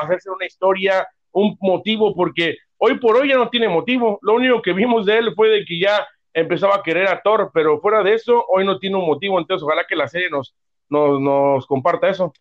[0.00, 4.18] hacerse una historia, un motivo, porque hoy por hoy ya no tiene motivo.
[4.22, 7.50] Lo único que vimos de él fue de que ya empezaba a querer a Thor,
[7.52, 9.38] pero fuera de eso, hoy no tiene un motivo.
[9.38, 10.54] Entonces, ojalá que la serie nos,
[10.90, 12.32] nos, nos comparta eso.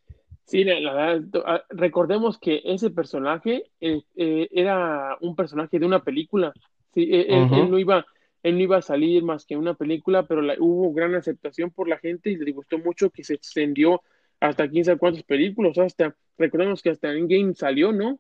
[0.44, 6.04] Sí, la, verdad, ah, recordemos que ese personaje eh, eh, era un personaje de una
[6.04, 6.54] película.
[6.94, 8.06] Sí, e, él no iba,
[8.44, 11.88] él no iba a salir más que en una película, pero hubo gran aceptación por
[11.88, 14.02] la gente y le gustó mucho que se extendió
[14.42, 18.20] hasta 15 cuántas películas, hasta, recordemos que hasta Endgame salió, ¿no?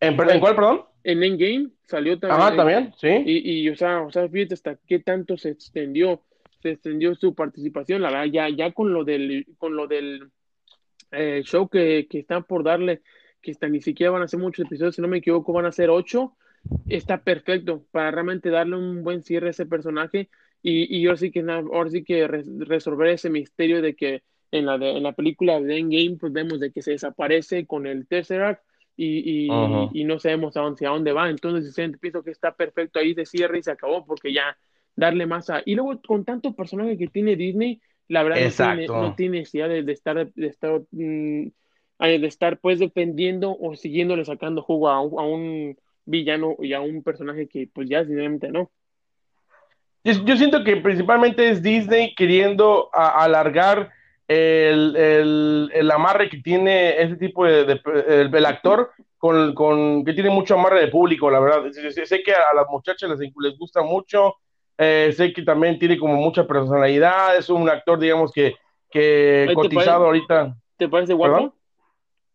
[0.00, 0.89] ¿En, cuál, perdón?
[1.04, 2.40] En Endgame salió también.
[2.40, 3.08] Ajá, también, sí.
[3.24, 6.22] Y, y, o sea, o sea, fíjate hasta qué tanto se extendió,
[6.62, 10.30] se extendió su participación, la verdad, ya, ya con lo del, con lo del
[11.10, 13.02] eh, show que, que están por darle,
[13.40, 15.72] que hasta ni siquiera van a hacer muchos episodios, si no me equivoco, van a
[15.72, 16.36] ser ocho,
[16.88, 20.28] está perfecto para realmente darle un buen cierre a ese personaje
[20.62, 24.74] y, y yo sí que ahora sí que resolver ese misterio de que en la,
[24.74, 28.62] en la película de Endgame pues vemos de que se desaparece con el Tesseract
[29.02, 32.98] y, y, y no sabemos a dónde, a dónde va entonces pienso que está perfecto
[32.98, 34.56] ahí de cierre y se acabó porque ya
[34.94, 39.38] darle más a y luego con tanto personaje que tiene Disney la verdad no tiene,
[39.38, 41.46] necesidad de, estar de estar mm,
[41.98, 47.46] de estar pues dependiendo o siguiéndole sacando jugo a un villano y a un personaje
[47.46, 48.70] que pues ya simplemente no.
[50.02, 53.90] Yo, siento que principalmente es Disney queriendo alargar
[54.32, 60.54] el, el, amarre que tiene ese tipo de, el, actor con, con, que tiene mucho
[60.54, 61.62] amarre de público, la verdad.
[61.72, 64.36] Sé, que a las muchachas les, les gusta mucho,
[64.78, 68.54] eh, sé que también tiene como mucha personalidad, es un actor, digamos, que,
[68.88, 70.54] que cotizado ahorita.
[70.76, 71.52] ¿Te parece guapo?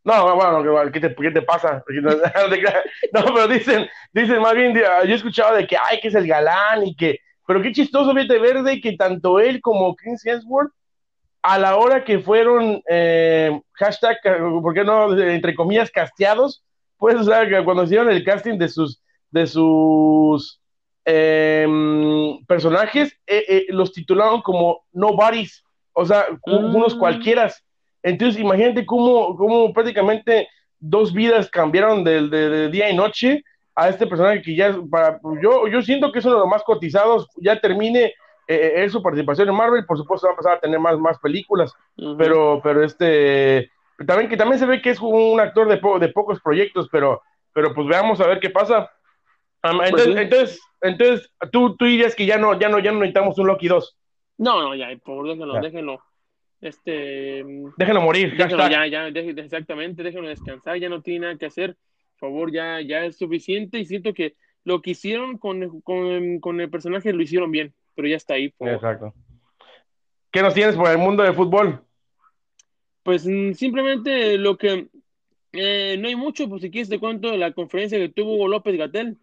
[0.03, 1.81] No, bueno, ¿qué te, qué te pasa?
[3.13, 6.27] No, pero dicen, dicen más bien, yo he escuchado de que, ay, que es el
[6.27, 10.73] galán y que, pero qué chistoso, vete verde, que tanto él como Chris Hemsworth,
[11.45, 14.17] a la hora que fueron, eh, hashtag,
[14.61, 16.63] ¿por qué no, entre comillas, casteados?
[16.97, 20.59] Pues, o sea, que cuando hicieron el casting de sus, de sus
[21.05, 26.99] em, personajes, eh, eh, los titularon como nobodies, o sea, unos mm.
[26.99, 27.65] cualquieras
[28.05, 30.47] entonces, imagínate cómo, cómo prácticamente
[30.79, 35.67] dos vidas cambiaron de, de, día y noche a este personaje que ya, para, yo,
[35.67, 38.13] yo siento que es uno de los más cotizados, ya termine
[38.47, 41.73] eh, su participación en Marvel, por supuesto va a empezar a tener más, más películas,
[42.17, 43.71] pero, pero este,
[44.05, 47.21] también que también se ve que es un actor de, de pocos proyectos, pero,
[47.53, 48.91] pero pues veamos a ver qué pasa.
[49.61, 53.37] Pues entonces, entonces, entonces, tú, tú dirías que ya no, ya no, ya no necesitamos
[53.39, 53.97] un Loki 2.
[54.37, 56.03] No, no, ya, por déjenlo, déjenlo
[56.61, 57.43] este
[57.77, 58.69] déjenlo morir ya, está.
[58.69, 61.75] ya, ya exactamente déjenlo descansar ya no tiene nada que hacer
[62.17, 66.59] por favor ya ya es suficiente y siento que lo que hicieron con, con, con
[66.59, 69.13] el personaje lo hicieron bien pero ya está ahí exacto.
[70.31, 71.81] Qué nos tienes por el mundo del fútbol
[73.03, 74.87] pues mm, simplemente lo que
[75.53, 78.47] eh, no hay mucho pues si quieres te cuento de la conferencia que tuvo Hugo
[78.47, 79.17] López Gatel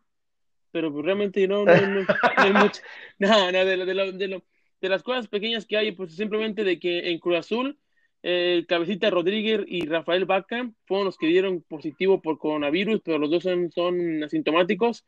[0.70, 2.06] pero pues realmente no no, no,
[2.36, 2.80] hay mucho.
[3.18, 4.42] Nada no, de, de, de lo
[4.82, 7.78] de las cosas pequeñas que hay, pues simplemente de que en Cruz Azul,
[8.24, 13.30] eh, Cabecita Rodríguez y Rafael Vaca fueron los que dieron positivo por coronavirus, pero los
[13.30, 15.06] dos son, son asintomáticos.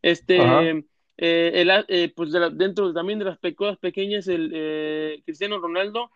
[0.00, 0.38] Este,
[1.16, 6.10] el, pues dentro también de las cosas pequeñas, el Cristiano Ronaldo,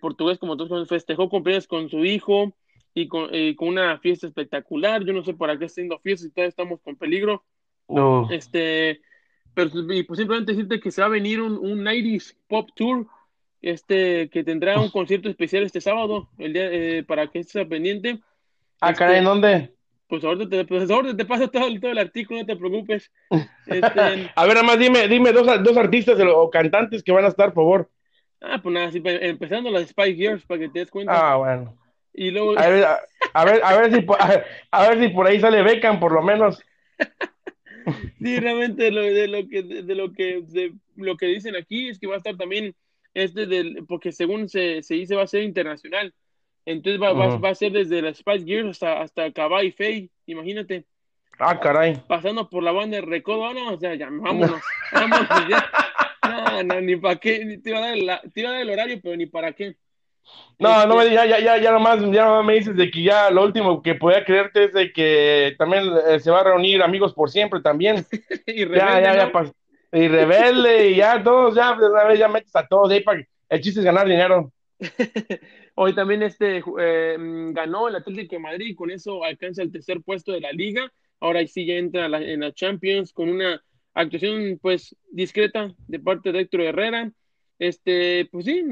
[0.00, 2.52] portugués como todos festejó cumpleaños con su hijo
[2.94, 5.04] y con, con, una fiesta espectacular.
[5.04, 7.44] Yo no sé para qué está haciendo fiestas si todavía estamos con peligro.
[7.88, 8.28] No.
[8.30, 9.00] Este,
[9.54, 13.06] pero pues simplemente decirte que se va a venir un, un 90 Pop Tour
[13.60, 18.18] este, que tendrá un concierto especial este sábado, el día, eh, para que estés pendiente.
[18.80, 19.74] Ah, este, ¿en dónde?
[20.08, 23.10] Pues ahorita te, pues ahorita te paso todo, todo, el artículo, no te preocupes.
[23.66, 24.00] Este,
[24.34, 27.52] a ver, nada más dime, dime dos, dos artistas o cantantes que van a estar,
[27.52, 27.90] por favor.
[28.40, 31.32] Ah, pues nada, sí, pues, empezando las Spike Girls, para que te des cuenta.
[31.32, 31.78] Ah, bueno.
[32.12, 32.58] Y luego...
[32.58, 32.84] A ver,
[33.32, 34.06] a, ver, a ver, si,
[34.70, 36.60] a, ver si por ahí sale Beckham, por lo menos.
[38.18, 41.88] sí, realmente de lo, de lo que, de lo que, de lo que dicen aquí
[41.88, 42.74] es que va a estar también
[43.14, 46.14] este del, porque según se, se dice va a ser internacional.
[46.64, 50.84] Entonces va, va, a ser desde la Spice Girls hasta, hasta Cabay Fey, imagínate.
[51.38, 52.00] Ah, caray.
[52.06, 54.60] Pasando por la banda de Recodo, no, o sea, ya, vámonos,
[54.92, 55.70] vámonos ya.
[56.28, 58.70] No, no, ni para qué, te iba, a dar la, te iba a dar el
[58.70, 59.76] horario, pero ni para qué.
[60.60, 60.88] No, este...
[60.88, 63.42] no me ya, ya, ya, ya nomás, ya nomás me dices de que ya lo
[63.42, 67.28] último que podía creerte es de que también eh, se va a reunir amigos por
[67.28, 68.06] siempre también.
[68.46, 69.52] y ya, ya, ya, ¿no?
[69.92, 73.26] y rebelde, y ya todos, ya, de una vez ya metes a todos ahí para
[73.48, 74.52] el chiste es ganar dinero.
[75.74, 77.16] Hoy también este eh,
[77.52, 80.92] ganó el Atlético de Madrid y con eso alcanza el tercer puesto de la liga.
[81.20, 83.62] Ahora sí ya entra la, en la Champions con una
[83.94, 87.12] actuación pues discreta de parte de Héctor Herrera.
[87.58, 88.62] Este, pues sí,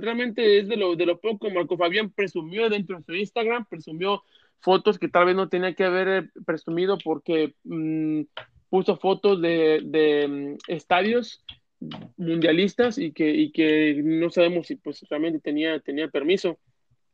[0.00, 1.50] realmente es de lo, de lo poco.
[1.50, 4.22] Marco Fabián presumió dentro de su Instagram, presumió
[4.58, 8.22] fotos que tal vez no tenía que haber eh, presumido porque mmm,
[8.68, 11.44] puso fotos de, de um, estadios
[12.16, 16.58] mundialistas y que, y que no sabemos si pues realmente tenía, tenía permiso.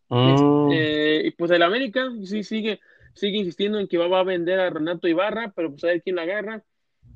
[0.09, 0.71] Mm.
[0.73, 2.81] Eh, y pues el América sí sigue,
[3.15, 6.03] sigue insistiendo en que va, va, a vender a Renato Ibarra, pero pues a ver
[6.03, 6.65] quién la agarra.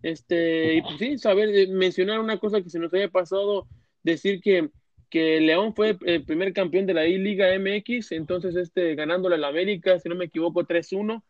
[0.03, 3.67] Este, y pues sí, saber, eh, mencionar una cosa que se nos había pasado,
[4.03, 4.71] decir que,
[5.11, 9.99] que León fue el primer campeón de la I-Liga MX, entonces este, ganándole al América,
[9.99, 11.23] si no me equivoco, 3-1.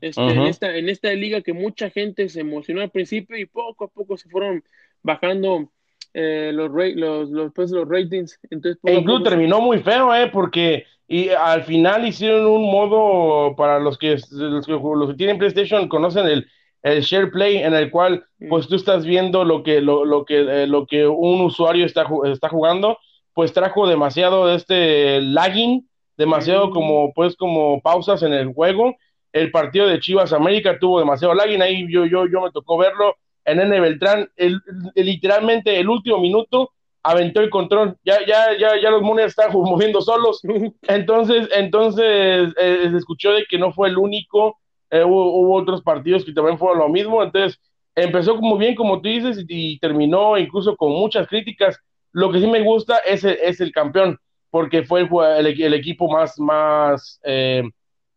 [0.00, 0.32] Este, uh -huh.
[0.32, 3.88] en, esta, en esta liga que mucha gente se emocionó al principio y poco a
[3.88, 4.62] poco se fueron
[5.02, 5.70] bajando
[6.14, 8.38] eh, los, los, los, pues, los ratings.
[8.50, 9.30] Entonces, e incluso poco...
[9.30, 14.66] terminó muy feo, eh, porque y al final hicieron un modo para los que los
[14.66, 16.46] que, los que tienen PlayStation conocen el,
[16.82, 20.40] el share play en el cual pues tú estás viendo lo que lo, lo que
[20.40, 22.98] eh, lo que un usuario está está jugando
[23.32, 28.96] pues trajo demasiado este lagging demasiado como pues como pausas en el juego.
[29.32, 33.16] El partido de Chivas América tuvo demasiado lagging ahí yo yo yo me tocó verlo
[33.50, 33.80] en N.
[33.80, 34.60] Beltrán, el,
[34.94, 39.52] el, literalmente el último minuto aventó el control, ya, ya, ya, ya los monedas están
[39.52, 40.40] moviendo solos,
[40.82, 44.58] entonces, entonces eh, se escuchó de que no fue el único,
[44.90, 47.60] eh, hubo, hubo, otros partidos que también fueron lo mismo, entonces
[47.94, 51.78] empezó como bien, como tú dices, y, terminó incluso con muchas críticas,
[52.12, 54.18] lo que sí me gusta es, es el campeón,
[54.50, 57.62] porque fue el, el, el equipo más, más, eh,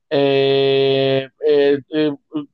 [0.09, 1.29] eh,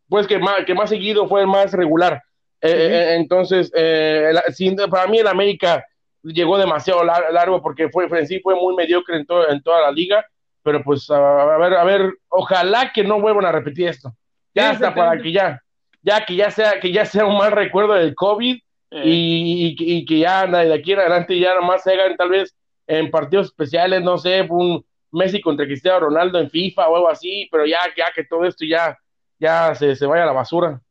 [0.07, 2.21] pues que más, que más seguido fue el más regular,
[2.61, 5.85] eh, eh, entonces, eh, sin, para mí el América
[6.23, 9.81] llegó demasiado lar largo porque fue, fue, sí fue muy mediocre en, to en toda
[9.81, 10.25] la liga,
[10.63, 14.13] pero pues a, a, ver, a ver, ojalá que no vuelvan a repetir esto.
[14.53, 15.61] Ya hasta para que ya,
[16.01, 18.57] ya que ya sea, que ya sea un mal recuerdo del COVID
[18.89, 22.55] y, y, y, que ya de aquí en adelante ya nomás se hagan tal vez
[22.87, 27.47] en partidos especiales, no sé, un Messi contra Cristiano Ronaldo en FIFA o algo así,
[27.51, 28.97] pero ya, ya que todo esto ya,
[29.39, 30.81] ya se, se vaya a la basura.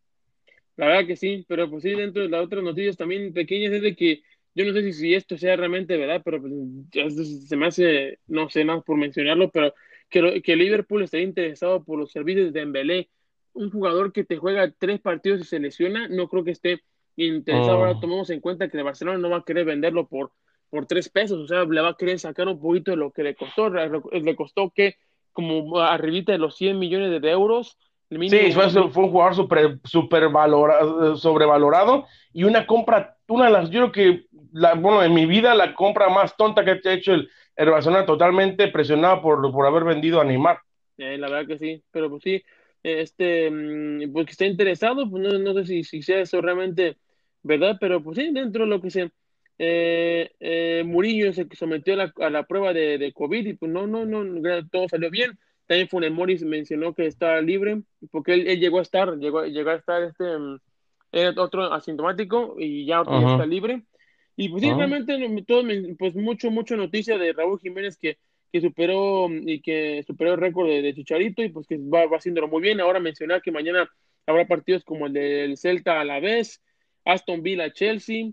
[0.77, 3.83] La verdad que sí, pero pues sí, dentro de las otras noticias también pequeñas es
[3.83, 4.23] de que
[4.55, 8.49] yo no sé si, si esto sea realmente verdad, pero pues, se me hace, no
[8.49, 9.75] sé más por mencionarlo, pero
[10.09, 13.11] que, que Liverpool esté interesado por los servicios de Dembélé,
[13.53, 16.83] un jugador que te juega tres partidos y se lesiona, no creo que esté
[17.17, 17.79] interesado.
[17.79, 17.85] Oh.
[17.85, 20.33] Ahora tomamos en cuenta que el Barcelona no va a querer venderlo por,
[20.71, 23.23] por tres pesos, o sea, le va a querer sacar un poquito de lo que
[23.23, 24.97] le costó, le costó que
[25.33, 27.77] como arribita de los 100 millones de euros,
[28.09, 33.71] Sí, fue, fue, un jugador super, super valorado, sobrevalorado y una compra, una de las,
[33.71, 37.15] yo creo que, la, bueno, en mi vida la compra más tonta que ha hecho
[37.15, 40.59] el, el Barcelona totalmente presionado por, por haber vendido a Neymar.
[40.99, 42.45] Eh, la verdad que sí, pero pues sí,
[42.85, 43.51] este,
[44.13, 46.97] pues que está interesado, pues no, no sé si, si, sea eso realmente
[47.43, 49.11] verdad, pero pues sí, dentro de lo que se,
[49.59, 53.73] eh, eh, Murillo se sometió a la, a la prueba de, de, COVID y pues
[53.73, 55.37] no, no, no, todo salió bien
[55.67, 59.71] también Funes Morris mencionó que está libre, porque él, él, llegó a estar, llegó, llegó
[59.71, 60.25] a estar este,
[61.13, 63.33] era otro asintomático y ya, -huh.
[63.33, 63.83] está libre.
[64.37, 65.63] Y pues sí, realmente todo,
[65.99, 68.19] pues mucho, mucho noticia de Raúl Jiménez que,
[68.53, 72.19] que superó y que superó el récord de, de, Chicharito y pues que va, va
[72.19, 72.81] haciéndolo muy bien.
[72.81, 73.89] Ahora mencionar que mañana
[74.27, 76.63] habrá partidos como el del Celta a la vez,
[77.05, 78.31] Aston Villa, Chelsea,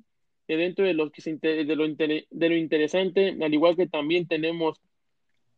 [0.47, 4.81] dentro de, los que de, lo, de lo interesante, al igual que también tenemos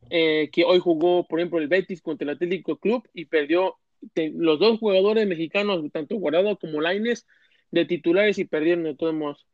[0.09, 3.77] eh, que hoy jugó, por ejemplo, el Betis contra el Atlético Club y perdió
[4.15, 7.25] los dos jugadores mexicanos, tanto Guardado como Laines,
[7.71, 9.45] de titulares y perdieron de todos modos.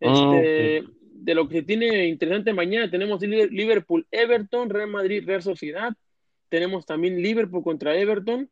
[0.00, 5.42] Ah, este, De lo que se tiene interesante mañana, tenemos Liverpool, Everton, Real Madrid, Real
[5.42, 5.92] Sociedad.
[6.48, 8.48] Tenemos también Liverpool contra Everton.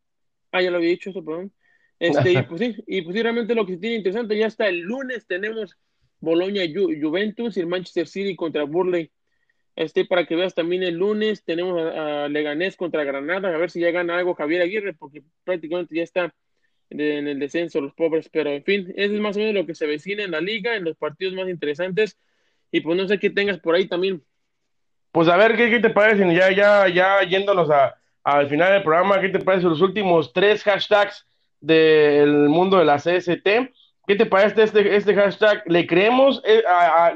[0.51, 1.53] Ah, ya lo había dicho eso, perdón.
[1.99, 4.81] Este, y pues sí, y pues realmente lo que se tiene interesante, ya está el
[4.81, 5.77] lunes tenemos
[6.21, 9.11] Boloña Juventus y el Manchester City contra Burley.
[9.77, 13.81] Este, para que veas también el lunes tenemos a, Leganés contra Granada, a ver si
[13.81, 16.35] ya gana algo Javier Aguirre, porque prácticamente ya está
[16.91, 19.75] en el descenso los pobres, pero en fin, eso es más o menos lo que
[19.75, 22.19] se vecina en la liga, en los partidos más interesantes,
[22.71, 24.23] y pues no sé qué tengas por ahí también.
[25.11, 26.23] Pues a ver, ¿qué, te parece?
[26.35, 27.69] Ya, ya, ya yéndonos
[28.23, 31.27] al final del programa, ¿qué te parece los últimos tres hashtags
[31.61, 33.73] del mundo de la CST?
[34.07, 35.63] ¿Qué te parece este, este hashtag?
[35.67, 36.63] ¿Le creemos, eh,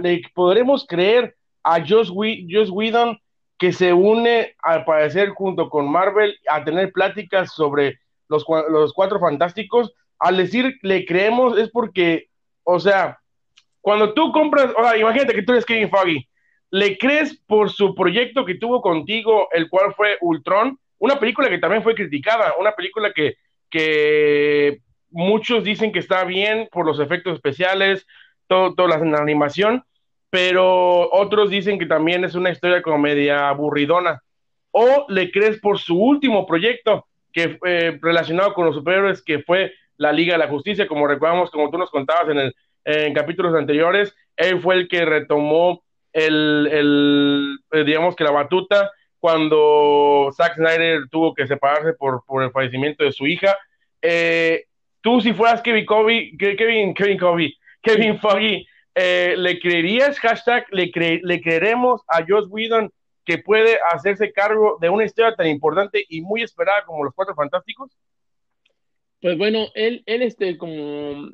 [0.00, 1.36] le podremos creer
[1.68, 3.18] a Josh, Whedon
[3.58, 9.20] que se une al parecer junto con Marvel a tener pláticas sobre los, los cuatro
[9.20, 9.92] fantásticos?
[10.18, 12.28] Al decir le creemos es porque,
[12.62, 13.18] o sea,
[13.80, 16.26] cuando tú compras, o sea, imagínate que tú eres Kevin Foggy,
[16.70, 20.78] ¿le crees por su proyecto que tuvo contigo, el cual fue Ultron?
[20.98, 23.34] Una película que también fue criticada, una película que,
[23.70, 24.78] que
[25.10, 28.06] muchos dicen que está bien por los efectos especiales,
[28.46, 29.84] todo, toda la animación,
[30.30, 34.22] pero otros dicen que también es una historia como media aburridona.
[34.70, 39.72] O le crees por su último proyecto, que eh, relacionado con los superhéroes, que fue
[39.96, 43.54] la Liga de la Justicia, como recordamos, como tú nos contabas en, el, en capítulos
[43.54, 50.54] anteriores, él fue el que retomó el, el eh, digamos que la batuta cuando Zack
[50.54, 53.56] Snyder tuvo que separarse por, por el fallecimiento de su hija.
[54.00, 54.64] Eh,
[55.00, 58.66] tú si fueras Kevin Kobe, Kevin, Kevin Kobe, Kevin Foggy,
[59.00, 60.90] eh, ¿le creerías, hashtag, le,
[61.22, 62.90] le creeremos a Josh Whedon
[63.24, 67.36] que puede hacerse cargo de una historia tan importante y muy esperada como Los Cuatro
[67.36, 67.96] Fantásticos?
[69.20, 71.30] Pues bueno, él, él este, como,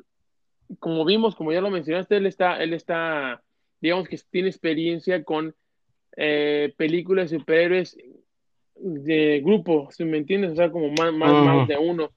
[0.77, 3.41] como vimos, como ya lo mencionaste, él está, él está,
[3.81, 5.55] digamos que tiene experiencia con
[6.17, 7.97] eh, películas de superhéroes
[8.75, 12.11] de grupo, si me entiendes, o sea, como más, más, más de uno.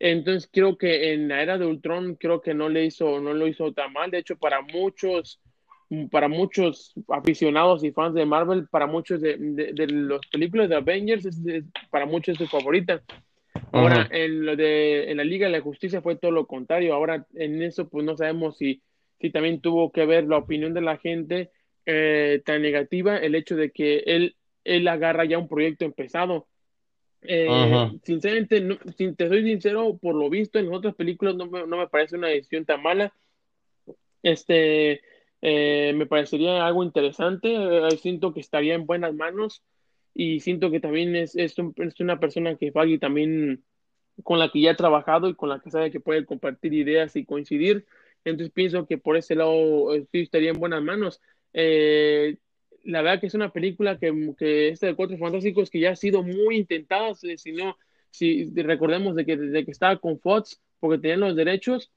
[0.00, 3.46] Entonces creo que en la era de Ultron creo que no le hizo, no lo
[3.46, 4.10] hizo tan mal.
[4.10, 5.40] De hecho, para muchos,
[6.10, 11.26] para muchos aficionados y fans de Marvel, para muchos de, de, las películas de Avengers,
[11.26, 13.02] es, para muchos es su favorita.
[13.72, 16.94] Ahora, en lo de en la Liga de la Justicia fue todo lo contrario.
[16.94, 18.82] Ahora, en eso, pues no sabemos si,
[19.20, 21.50] si también tuvo que ver la opinión de la gente
[21.86, 26.46] eh, tan negativa, el hecho de que él, él agarra ya un proyecto empezado
[27.22, 31.76] eh, sinceramente, si te soy sincero, por lo visto en otras películas no me, no
[31.76, 33.12] me parece una decisión tan mala.
[34.22, 35.00] Este,
[35.40, 37.54] eh, me parecería algo interesante.
[37.54, 39.62] Eh, siento que estaría en buenas manos
[40.14, 43.64] y siento que también es, es, es una persona que Faggy también
[44.24, 47.14] con la que ya ha trabajado y con la que sabe que puede compartir ideas
[47.16, 47.86] y coincidir.
[48.24, 51.20] Entonces pienso que por ese lado sí estaría en buenas manos.
[51.52, 52.38] Eh,
[52.88, 55.96] la verdad que es una película que, que esta de Cuatro Fantásticos que ya ha
[55.96, 57.76] sido muy intentada, si no,
[58.10, 61.92] si recordemos de que desde que estaba con Fox, porque tenían los derechos,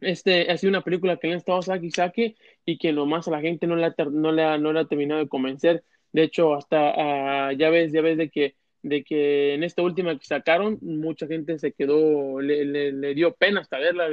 [0.00, 2.34] este ha sido una película que han estado saque y saque
[2.64, 4.84] y que nomás a la gente no le ha, no le ha, no le ha
[4.86, 5.84] terminado de convencer.
[6.12, 10.18] De hecho, hasta uh, ya ves, ya ves de que, de que en esta última
[10.18, 14.08] que sacaron, mucha gente se quedó, le, le, dio pena hasta verla,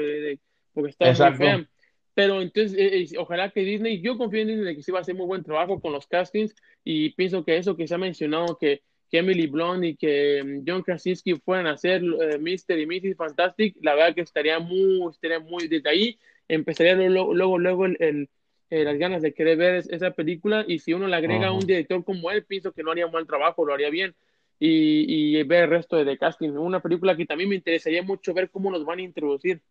[0.73, 1.67] porque estaba muy fea.
[2.13, 5.01] Pero entonces, eh, eh, ojalá que Disney, yo confío en Disney que sí va a
[5.01, 8.57] hacer muy buen trabajo con los castings y pienso que eso que se ha mencionado,
[8.57, 12.79] que, que Emily Blunt y que mm, John Krasinski fueran a hacer eh, Mr.
[12.79, 13.17] y Mrs.
[13.17, 18.29] Fantastic, la verdad que estaría muy, estaría muy, desde ahí empezaría luego, luego, luego el,
[18.69, 22.03] las ganas de querer ver esa película y si uno le agrega a un director
[22.03, 24.15] como él, pienso que no haría un mal trabajo, lo haría bien.
[24.59, 26.51] Y, y ver el resto de, de casting.
[26.51, 29.61] Una película que también me interesaría mucho ver cómo nos van a introducir.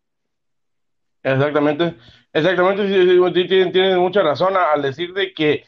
[1.23, 1.95] Exactamente,
[2.33, 5.63] exactamente, tienen, mucha razón al decir de que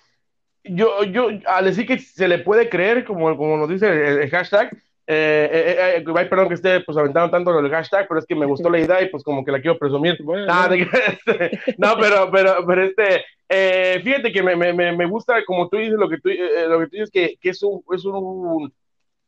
[0.65, 4.75] yo, yo, al decir que se le puede creer, como, como nos dice el, hashtag,
[5.07, 8.47] eh, eh, eh, perdón que esté pues aventando tanto el hashtag, pero es que me
[8.47, 10.17] gustó la idea y pues como que la quiero presumir.
[10.17, 15.97] Este, no, pero, pero, pero este, fíjate que me, me, me, gusta, como tú dices,
[15.97, 18.73] lo que tú, lo que tú dices, que, que es, un, es, un,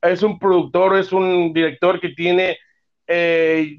[0.01, 2.57] es un productor, es un director que tiene,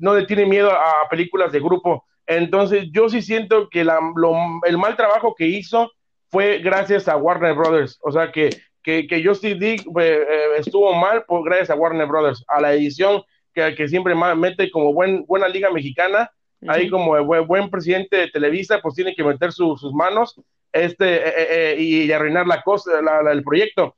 [0.01, 2.05] no le tiene miedo a películas de grupo.
[2.29, 5.91] Entonces, yo sí siento que el mal trabajo que hizo
[6.31, 7.99] fue gracias a Warner Brothers.
[8.03, 8.51] O sea, que,
[8.83, 10.27] que, que Justice League eh,
[10.59, 13.23] estuvo mal por, gracias a Warner Brothers, a la edición
[13.55, 16.31] que, que siempre mete como buen, buena liga mexicana.
[16.67, 20.39] ahí como buen, presidente de Televisa, pues tiene que meter sus manos
[20.73, 22.91] este, eh, eh, eh, y, arruinar la cosa,
[23.31, 23.97] el proyecto.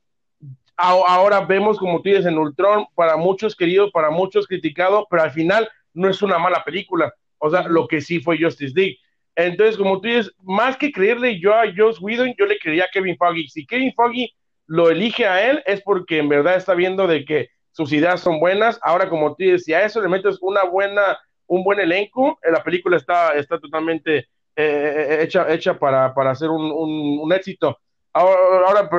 [0.77, 5.31] ahora vemos, como tú dices, en Ultron, para muchos querido, para muchos criticado, pero al
[5.31, 7.13] final no es una mala película.
[7.41, 8.97] O sea, lo que sí fue Justice League.
[9.35, 12.89] Entonces, como tú dices, más que creerle yo a Joss Whedon, yo le creía a
[12.91, 13.47] Kevin Foggy.
[13.47, 14.31] Si Kevin Foggy
[14.67, 18.39] lo elige a él, es porque en verdad está viendo de que sus ideas son
[18.39, 18.79] buenas.
[18.83, 21.17] Ahora, como tú dices, si a eso le metes una buena,
[21.47, 26.71] un buen elenco, la película está, está totalmente eh, hecha, hecha para, para hacer un,
[26.71, 27.77] un, éxito.
[28.13, 28.89] Ahora,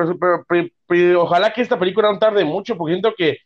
[0.87, 3.37] pero, ojalá que esta película no tarde mucho, porque siento que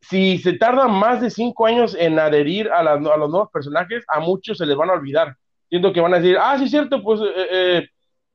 [0.00, 4.20] si se tarda más de cinco años en adherir a, a los nuevos personajes, a
[4.20, 5.36] muchos se les van a olvidar.
[5.68, 7.88] Siento que van a decir, ah, sí, es cierto, pues, eh, eh,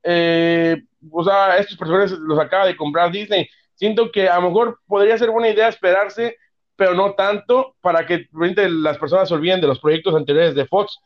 [0.03, 3.47] eh, o sea, estos personajes los acaba de comprar Disney.
[3.75, 6.37] Siento que a lo mejor podría ser buena idea esperarse,
[6.75, 10.99] pero no tanto, para que las personas se olviden de los proyectos anteriores de Fox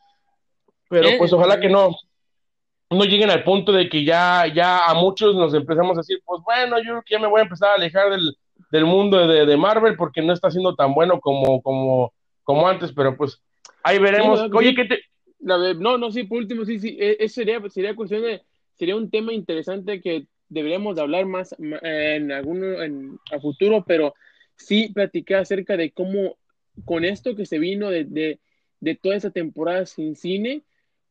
[0.88, 1.90] pero pues ojalá que no,
[2.90, 6.42] no lleguen al punto de que ya, ya a muchos nos empezamos a decir, pues
[6.44, 8.36] bueno, yo creo que ya me voy a empezar a alejar del,
[8.70, 12.12] del mundo de, de, Marvel porque no está siendo tan bueno como, como,
[12.42, 13.40] como antes, pero pues
[13.82, 14.40] ahí veremos.
[14.52, 15.00] Oye, ¿qué te...?
[15.40, 18.42] no, no, sí, por último, sí, sí, e, eso sería, sería cuestión de,
[18.74, 24.14] sería un tema interesante que deberíamos de hablar más en alguno, en, a futuro, pero
[24.56, 26.36] sí platicar acerca de cómo
[26.84, 28.40] con esto que se vino de, de,
[28.80, 30.62] de toda esa temporada sin cine,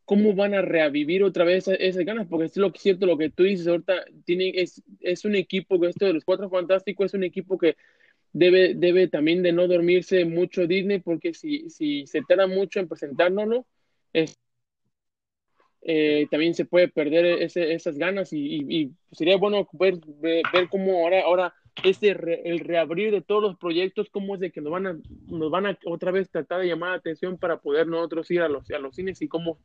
[0.07, 3.29] cómo van a revivir otra vez esas ganas, porque es lo que cierto lo que
[3.29, 7.13] tú dices ahorita, tiene, es, es un equipo que esto de los Cuatro Fantásticos es
[7.13, 7.75] un equipo que
[8.31, 12.87] debe, debe también de no dormirse mucho Disney, porque si, si se tarda mucho en
[12.87, 13.65] presentárnoslo,
[14.13, 14.39] es,
[15.81, 21.03] eh, también se puede perder ese, esas ganas y, y, sería bueno ver, ver, cómo
[21.03, 21.53] ahora, ahora
[21.83, 22.11] este
[22.49, 24.97] el reabrir de todos los proyectos, cómo es de que nos van a,
[25.27, 28.47] nos van a otra vez tratar de llamar la atención para poder nosotros ir a
[28.47, 29.59] los, a los cines y cómo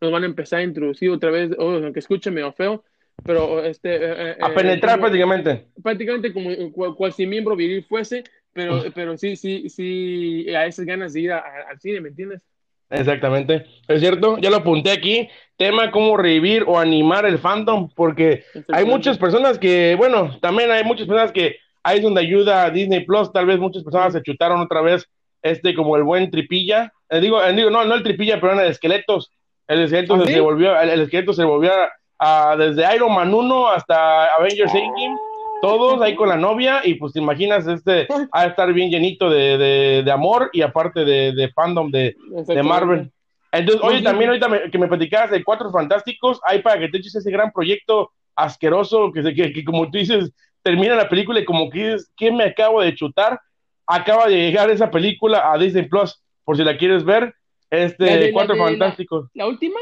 [0.00, 2.84] nos van a empezar a introducir otra vez, oh, aunque escuche medio feo,
[3.24, 3.96] pero este...
[3.96, 5.66] Eh, eh, a penetrar prácticamente.
[5.82, 11.12] Prácticamente como cual, si miembro viril fuese, pero, pero sí, sí, sí, a esas ganas
[11.12, 12.42] de ir al cine, ¿me entiendes?
[12.90, 15.28] Exactamente, es cierto, ya lo apunté aquí,
[15.58, 20.84] tema cómo revivir o animar el fandom, porque hay muchas personas que, bueno, también hay
[20.84, 24.60] muchas personas que ahí es donde ayuda Disney Plus, tal vez muchas personas se chutaron
[24.60, 25.06] otra vez
[25.42, 29.30] este como el buen tripilla, eh, digo, digo, no, no el tripilla, pero de esqueletos,
[29.68, 31.70] el esqueleto, ¿Ah, se, volvió, el, esqueleto se volvió
[32.18, 35.16] a, desde Iron Man 1 hasta Avengers Endgame,
[35.60, 40.02] todos ahí con la novia, y pues te imaginas este a estar bien llenito de,
[40.02, 42.16] de, amor y aparte de, de fandom de,
[42.46, 43.12] de, Marvel.
[43.52, 47.14] Entonces, oye, también ahorita que me platicabas de Cuatro Fantásticos, hay para que te eches
[47.14, 51.70] ese gran proyecto asqueroso que, que, que como tú dices, termina la película y como
[51.70, 53.40] que es, ¿quién me acabo de chutar?
[53.86, 57.34] Acaba de llegar esa película a Disney Plus, por si la quieres ver,
[57.70, 59.30] este, Cuatro Fantásticos.
[59.34, 59.78] La, última?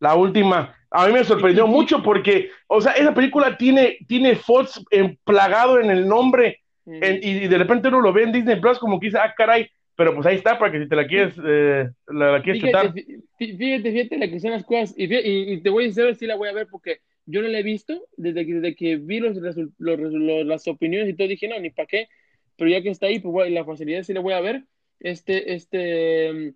[0.00, 0.74] La última.
[0.90, 5.90] A mí me sorprendió mucho porque, o sea, esa película tiene, tiene Fox emplagado en
[5.90, 9.34] el nombre y de repente uno lo ve en Disney Plus como que dice, ah,
[9.36, 13.04] caray, pero pues ahí está para que si te la quieres, eh, la, quieres fíjate,
[13.36, 16.36] Fíjate, fíjate la que son las cosas y, y, te voy a decir si la
[16.36, 19.36] voy a ver porque yo no la he visto desde que, desde que vi los,
[19.36, 22.08] los, las opiniones y todo dije, no, ni para qué,
[22.56, 24.64] pero ya que está ahí, pues la facilidad sí la voy a ver.
[25.00, 26.54] Este, este,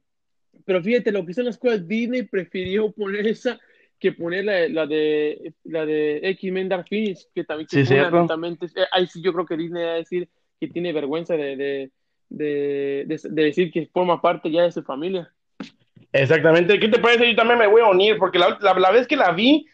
[0.65, 3.59] pero fíjate, lo que son las cosas, Disney prefirió poner esa
[3.99, 8.85] que poner la, la de la de X-Men Dark Phoenix, que también que sí, eh,
[8.91, 10.29] ahí sí yo creo que Disney va a decir
[10.59, 11.91] que tiene vergüenza de, de,
[12.29, 15.33] de, de, decir que forma parte ya de su familia.
[16.13, 16.81] Exactamente.
[16.81, 17.29] ¿Qué te parece?
[17.31, 19.67] Yo también me voy a unir, porque la, la, vez que la vi,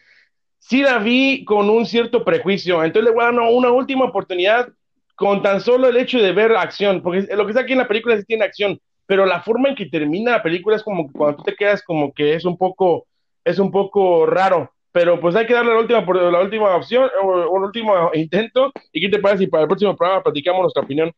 [0.59, 2.83] sí la vi con un cierto prejuicio.
[2.83, 4.69] Entonces le voy a dar una, una, última oportunidad
[5.15, 7.87] con tan solo el hecho de ver acción, porque lo que está aquí en la
[7.87, 8.79] película sí tiene acción
[9.09, 11.81] pero la forma en que termina la película es como que cuando tú te quedas
[11.81, 13.07] como que es un poco,
[13.43, 17.49] es un poco raro, pero pues hay que darle la última, la última opción, o
[17.49, 21.11] un último intento, y qué te parece si para el próximo programa platicamos nuestra opinión.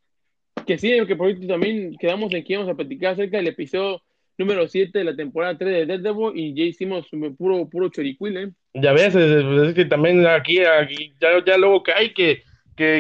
[0.66, 4.02] Que sí, que por último también quedamos en que íbamos a platicar acerca del episodio
[4.38, 8.52] número 7 de la temporada 3 de Daredevil y ya hicimos puro, puro choricuil, ¿eh?
[8.74, 12.44] Ya ves, es, que también aquí, aquí ya, ya luego cae que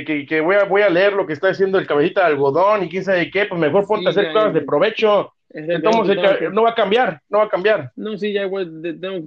[0.05, 2.83] que, que, voy, a, voy a leer lo que está haciendo el cabellita de algodón
[2.83, 5.33] y quién sabe qué, pues mejor ponte a hacer cosas de provecho.
[5.53, 6.17] Entonces,
[6.53, 7.91] no va a cambiar, no va a cambiar.
[7.95, 8.59] No, sí, ya tengo,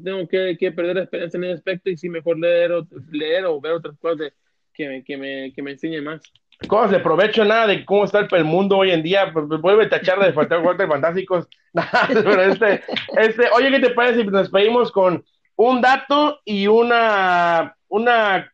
[0.02, 2.72] tengo que, que, perder esperanza en ese aspecto y sí, mejor leer,
[3.10, 4.32] leer o ver otras cosas
[4.72, 6.22] que, me, que, me, que me enseñe más.
[6.68, 9.84] Cosas de provecho, nada de cómo está el, mundo hoy en día, pues, pues, vuelve
[9.84, 11.46] a tachar de faltar de fantásticos.
[12.08, 12.82] pero este,
[13.18, 15.24] este, oye, ¿qué te parece si nos despedimos con
[15.56, 18.50] un dato y una, una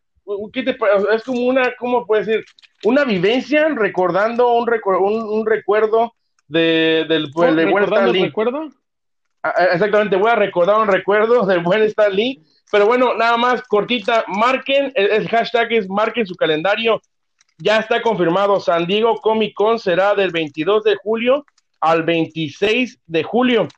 [0.53, 0.77] ¿qué te,
[1.15, 2.45] es como una, ¿cómo puede decir?
[2.85, 6.15] Una vivencia recordando un, un, recuerdo
[6.49, 8.71] de, del pues, de recuerdo?
[9.73, 12.43] exactamente, voy a recordar un recuerdo del buen Stan Lee.
[12.71, 17.03] Pero bueno, nada más cortita, marquen, el, hashtag es marquen su calendario.
[17.59, 21.45] Ya está confirmado, San Diego Comic Con será del 22 de julio
[21.81, 23.69] al 26 de julio.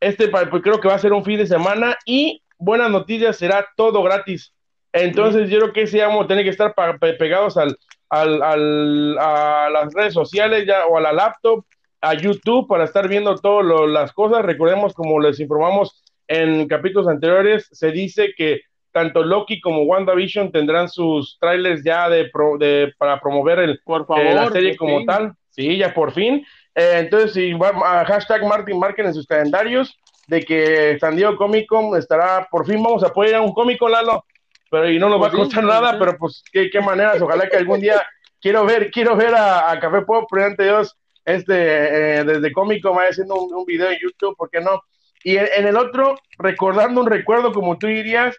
[0.00, 3.66] Este pues, creo que va a ser un fin de semana y buenas noticias, será
[3.76, 4.52] todo gratis.
[4.92, 6.74] Entonces yo creo que sí vamos a tener que estar
[7.18, 7.76] pegados al,
[8.08, 11.64] al, al, a las redes sociales ya, o a la laptop,
[12.00, 14.44] a YouTube para estar viendo todas las cosas.
[14.44, 18.60] Recordemos, como les informamos en capítulos anteriores, se dice que
[18.92, 24.24] tanto Loki como WandaVision tendrán sus trailers ya de, de para promover el, por favor,
[24.24, 25.32] eh, la serie como tal.
[25.50, 26.44] Sí, ya por fin.
[26.74, 29.96] Eh, entonces, si a hashtag Martin marquen en sus calendarios
[30.28, 33.52] de que San Diego Comic Con estará, por fin vamos a poder ir a un
[33.52, 34.24] Comic Con, Lalo
[34.70, 37.56] pero y no nos va a costar nada, pero pues qué, qué maneras, ojalá que
[37.56, 38.00] algún día
[38.40, 43.34] quiero ver, quiero ver a, Café Pop, ante Dios, este, eh, desde cómico, vaya haciendo
[43.34, 44.80] un, video en YouTube, ¿por qué no?
[45.22, 48.36] Y en, el otro, recordando un recuerdo, como tú dirías,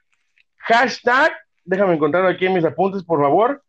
[0.57, 1.31] hashtag,
[1.63, 3.61] déjame encontrar aquí en mis apuntes, por favor,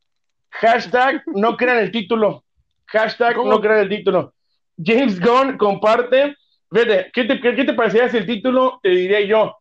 [0.51, 2.45] hashtag, no crean el título,
[2.87, 4.33] hashtag, no crean el título.
[4.83, 6.37] James Gunn comparte,
[6.71, 8.81] vete, ¿qué te, qué te parecía si el título?
[8.83, 9.59] Te diría yo,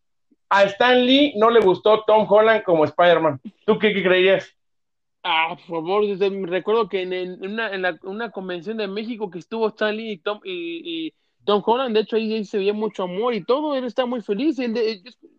[0.52, 3.40] a Stan Lee no le gustó Tom Holland como Spider-Man.
[3.66, 4.54] ¿Tú qué, creías?
[5.24, 6.04] Ah, por favor,
[6.50, 7.42] recuerdo que en,
[8.04, 11.14] una, convención de México que estuvo Stan Lee y Tom, y,
[11.46, 14.58] Tom Holland, de hecho ahí, se veía mucho amor y todo, él está muy feliz.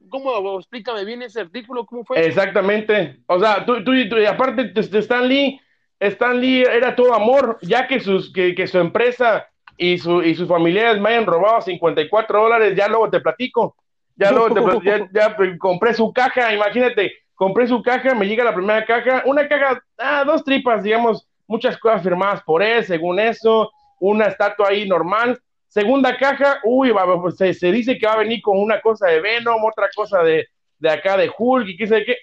[0.09, 0.59] ¿Cómo?
[0.59, 2.25] Explícame bien ese artículo, ¿cómo fue?
[2.25, 3.21] Exactamente.
[3.27, 5.61] O sea, tú, tú, tú aparte de Stan Lee,
[6.01, 9.47] Stan Lee era todo amor, ya que, sus, que, que su empresa
[9.77, 13.77] y, su, y sus familiares me hayan robado 54 dólares, ya luego te platico
[14.23, 19.23] ya, luego ya, compré su caja, imagínate, compré su caja, me llega la primera caja,
[19.27, 23.71] una caja, ah, dos tripas, digamos, muchas cosas firmadas por él, según eso,
[24.01, 25.41] una estatua ahí normal.
[25.69, 29.21] Segunda caja, uy, pues, se, se, dice que va a venir con una cosa de
[29.21, 30.47] Venom, otra cosa de,
[30.79, 32.17] de acá de Hulk y qué sé qué.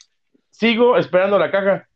[0.52, 1.88] Sigo esperando la caja.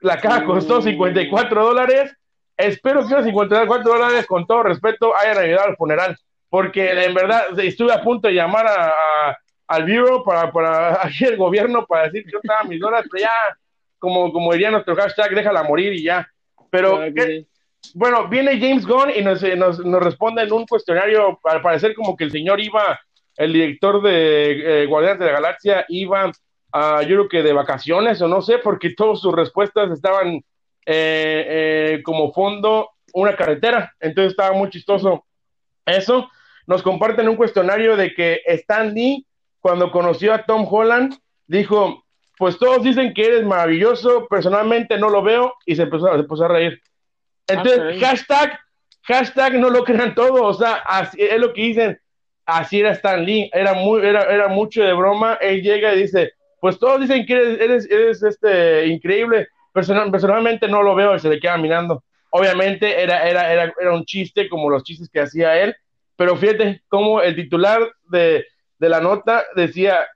[0.00, 2.14] La caja costó 54 dólares.
[2.56, 6.16] Espero que los 54 dólares, con todo respeto, hayan ayudado al funeral
[6.50, 9.36] porque en verdad estuve a punto de llamar a,
[9.68, 13.22] al Bureau para, para aquí el gobierno para decir que yo estaba mis dólares, pero
[13.22, 13.58] ya,
[13.98, 16.28] como, como diría nuestro hashtag, déjala morir y ya.
[16.70, 17.00] Pero,
[17.94, 22.16] bueno, viene James Gunn y nos, nos, nos, responde en un cuestionario, para parecer como
[22.16, 22.98] que el señor iba,
[23.36, 26.32] el director de eh, Guardianes de la Galaxia, iba,
[26.72, 30.42] a, yo creo que de vacaciones o no sé, porque todas sus respuestas estaban
[30.84, 31.46] eh,
[31.96, 35.24] eh, como fondo una carretera, entonces estaba muy chistoso
[35.86, 36.28] eso.
[36.66, 39.26] Nos comparten un cuestionario de que Stan Lee,
[39.60, 42.04] cuando conoció a Tom Holland, dijo,
[42.38, 46.80] pues todos dicen que eres maravilloso, personalmente no lo veo, y se empezó, a reír.
[47.48, 48.58] Entonces, hashtag,
[49.02, 52.00] hashtag no lo crean todos, o sea, así, es lo que dicen,
[52.46, 56.32] así era Stan Lee, era, muy, era, era mucho de broma, él llega y dice,
[56.60, 61.40] pues todos dicen que eres, eres, este, increíble, personalmente no lo veo y se le
[61.40, 62.02] queda mirando.
[62.30, 65.74] Obviamente era, era, era, era un chiste como los chistes que hacía él,
[66.16, 67.80] pero fíjate cómo el titular
[68.10, 68.44] de,
[68.80, 70.06] la nota decía,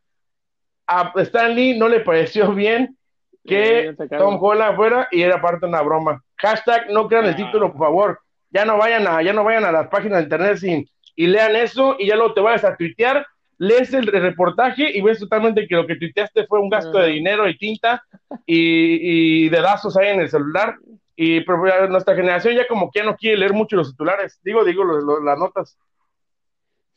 [0.86, 2.96] a Stanley no le pareció bien
[3.44, 6.22] que Tom Holland fuera y era parte de una broma.
[6.36, 7.36] Hashtag no crean el ah.
[7.36, 8.20] título, por favor.
[8.50, 10.86] Ya no vayan a, ya no vayan a las páginas de internet sin,
[11.16, 13.26] y lean eso y ya luego te vayas a tuitear,
[13.58, 17.48] lees el reportaje y ves totalmente que lo que tuiteaste fue un gasto de dinero
[17.48, 18.04] y tinta
[18.46, 20.76] y, y dedazos ahí en el celular.
[21.14, 21.44] Y
[21.88, 24.84] nuestra generación ya como que ya no quiere leer mucho los titulares, digo, digo,
[25.20, 25.78] las notas.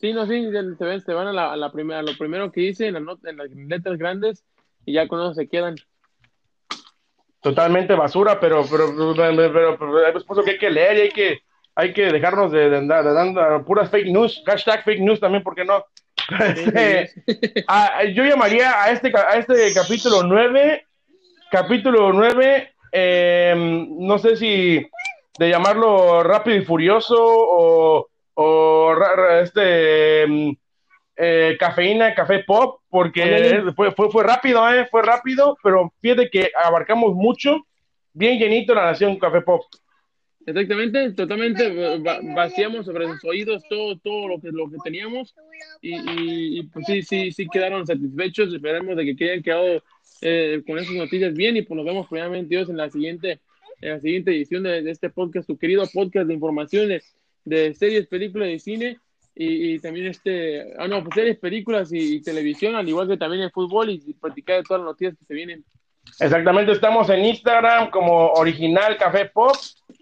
[0.05, 0.51] Sí, no, sí,
[1.03, 3.49] se, van a, la, a, la primera, lo primero que hice en, la en las
[3.49, 4.43] letras grandes
[4.85, 5.77] y ya con eso se quedan.
[7.41, 9.77] Totalmente basura, pero, pero, pero, pero,
[10.27, 11.39] pero que hay que leer y hay que,
[11.73, 15.65] hay que dejarnos de, de, andar puras fake news, hashtag fake news también, ¿por qué
[15.65, 15.83] no?
[16.39, 17.09] Este,
[18.13, 20.85] yo llamaría a este, a este capítulo 9,
[21.49, 24.87] capítulo 9, em, no sé si
[25.39, 28.95] de llamarlo rápido y furioso o o
[29.41, 30.51] este mm,
[31.17, 37.15] eh, cafeína, café pop, porque fue, fue, rápido, eh, fue rápido, pero fíjate que abarcamos
[37.15, 37.65] mucho,
[38.13, 39.63] bien llenito la nación café pop.
[40.45, 41.97] Exactamente, totalmente
[42.35, 45.33] vaciamos sobre sus oídos todo, todo lo que lo que teníamos
[45.81, 48.53] y, pues sí, sí, sí quedaron satisfechos.
[48.53, 49.83] Esperamos de que hayan quedado
[50.21, 53.39] eh, con esas noticias bien y pues nos vemos primeramente Dios en la siguiente,
[53.81, 57.15] en la siguiente edición de, de este podcast, tu querido podcast de informaciones
[57.45, 58.97] de series, películas y cine.
[59.37, 63.51] Y, también este, ah, no, pues series, películas y, televisión, al igual que también el
[63.51, 65.63] fútbol y, platicar de todas las noticias que se vienen.
[66.19, 69.55] Exactamente, estamos en Instagram como Original Café Pop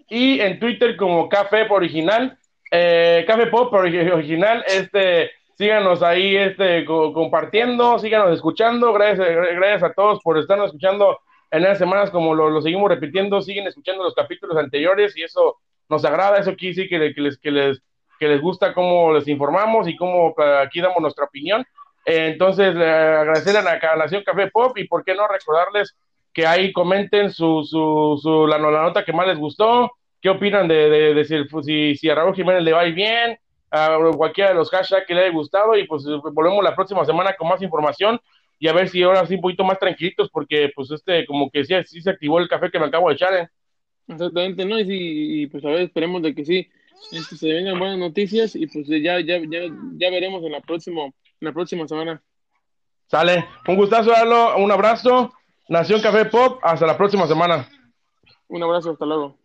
[0.08, 2.38] y en Twitter como Café Original.
[2.70, 8.92] Eh, Café Pop Original, este, síganos ahí este, compartiendo, síganos escuchando.
[8.92, 11.18] Gracias, gracias a todos por estarnos escuchando
[11.50, 16.04] en las semanas, como lo, seguimos repitiendo, siguen escuchando los capítulos anteriores y eso nos
[16.04, 17.82] agrada, eso quiere decir que, les, que, les,
[18.18, 21.64] que les gusta cómo les informamos y cómo aquí damos nuestra opinión.
[22.04, 25.96] entonces, agradecer a la Nación Café Pop y por qué no recordarles
[26.34, 31.14] que ahí comenten su, su, su la, nota que más les gustó, qué opinan de,
[31.14, 33.38] de, si, si, a Raúl Jiménez le va bien,
[33.70, 37.34] a cualquiera de los hashtags que le haya gustado y pues volvemos la próxima semana
[37.34, 38.20] con más información
[38.58, 41.64] y a ver si ahora sí un poquito más tranquilitos porque pues este como que
[41.64, 43.34] sí, sí se activó el café que me acabo de echar.
[43.34, 43.48] ¿eh?
[44.08, 44.78] Exactamente, ¿no?
[44.78, 46.68] Y, pues a ver, esperemos de que sí
[47.12, 49.60] este, se vengan buenas noticias y pues ya, ya, ya,
[49.96, 52.22] ya veremos en la, próxima, en la próxima semana.
[53.06, 55.32] Sale, un gustazo, darlo un abrazo.
[55.68, 57.68] Nación Café Pop, hasta la próxima semana.
[58.48, 59.38] Un abrazo, hasta luego.